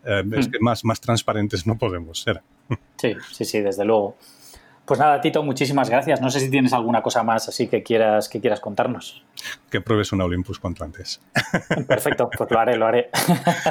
[0.06, 0.52] Eh, es hmm.
[0.52, 2.42] que más, más transparentes no podemos ser.
[2.98, 4.16] Sí, sí, sí, desde luego.
[4.90, 6.20] Pues nada, Tito, muchísimas gracias.
[6.20, 9.24] No sé si tienes alguna cosa más así que quieras, que quieras contarnos.
[9.70, 11.22] Que pruebes una Olympus cuanto antes.
[11.88, 13.12] Perfecto, pues lo haré, lo haré.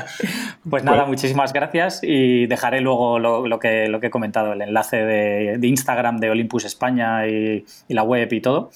[0.70, 4.98] pues nada, muchísimas gracias y dejaré luego lo, que, lo que he comentado, el enlace
[4.98, 8.70] de, Instagram de Olympus España y, y la web y todo.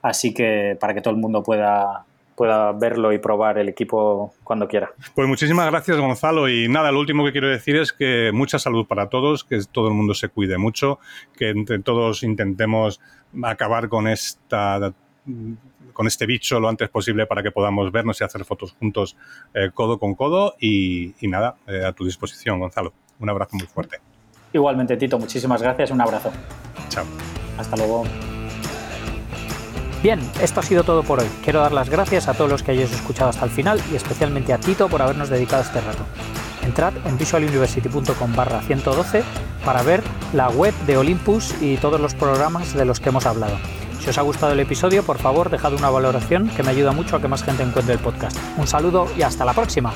[0.00, 2.06] Así que para que todo el mundo pueda,
[2.36, 4.92] pueda verlo y probar el equipo cuando quiera.
[5.14, 6.48] Pues muchísimas gracias, Gonzalo.
[6.48, 9.88] Y nada, lo último que quiero decir es que mucha salud para todos, que todo
[9.88, 10.98] el mundo se cuide mucho,
[11.36, 13.00] que entre todos intentemos
[13.42, 14.92] acabar con esta
[15.92, 19.16] con este bicho lo antes posible para que podamos vernos y hacer fotos juntos
[19.54, 22.92] eh, codo con codo y, nada, eh, a tu disposición, Gonzalo.
[23.20, 23.98] Un abrazo muy fuerte.
[24.52, 26.32] Igualmente, Tito, muchísimas gracias, un abrazo.
[26.88, 27.04] Chao.
[27.58, 28.04] Hasta luego.
[30.02, 31.28] Bien, esto ha sido todo por hoy.
[31.44, 34.52] Quiero dar las gracias a todos los que hayáis escuchado hasta el final y especialmente
[34.52, 36.04] a Tito por habernos dedicado este rato.
[36.64, 39.22] Entrad en visualuniversity.com barra 112
[39.64, 43.56] para ver la web de Olympus y todos los programas de los que hemos hablado.
[44.00, 47.14] Si os ha gustado el episodio, por favor, dejad una valoración que me ayuda mucho
[47.14, 48.36] a que más gente encuentre el podcast.
[48.56, 49.92] Un saludo y hasta la próxima.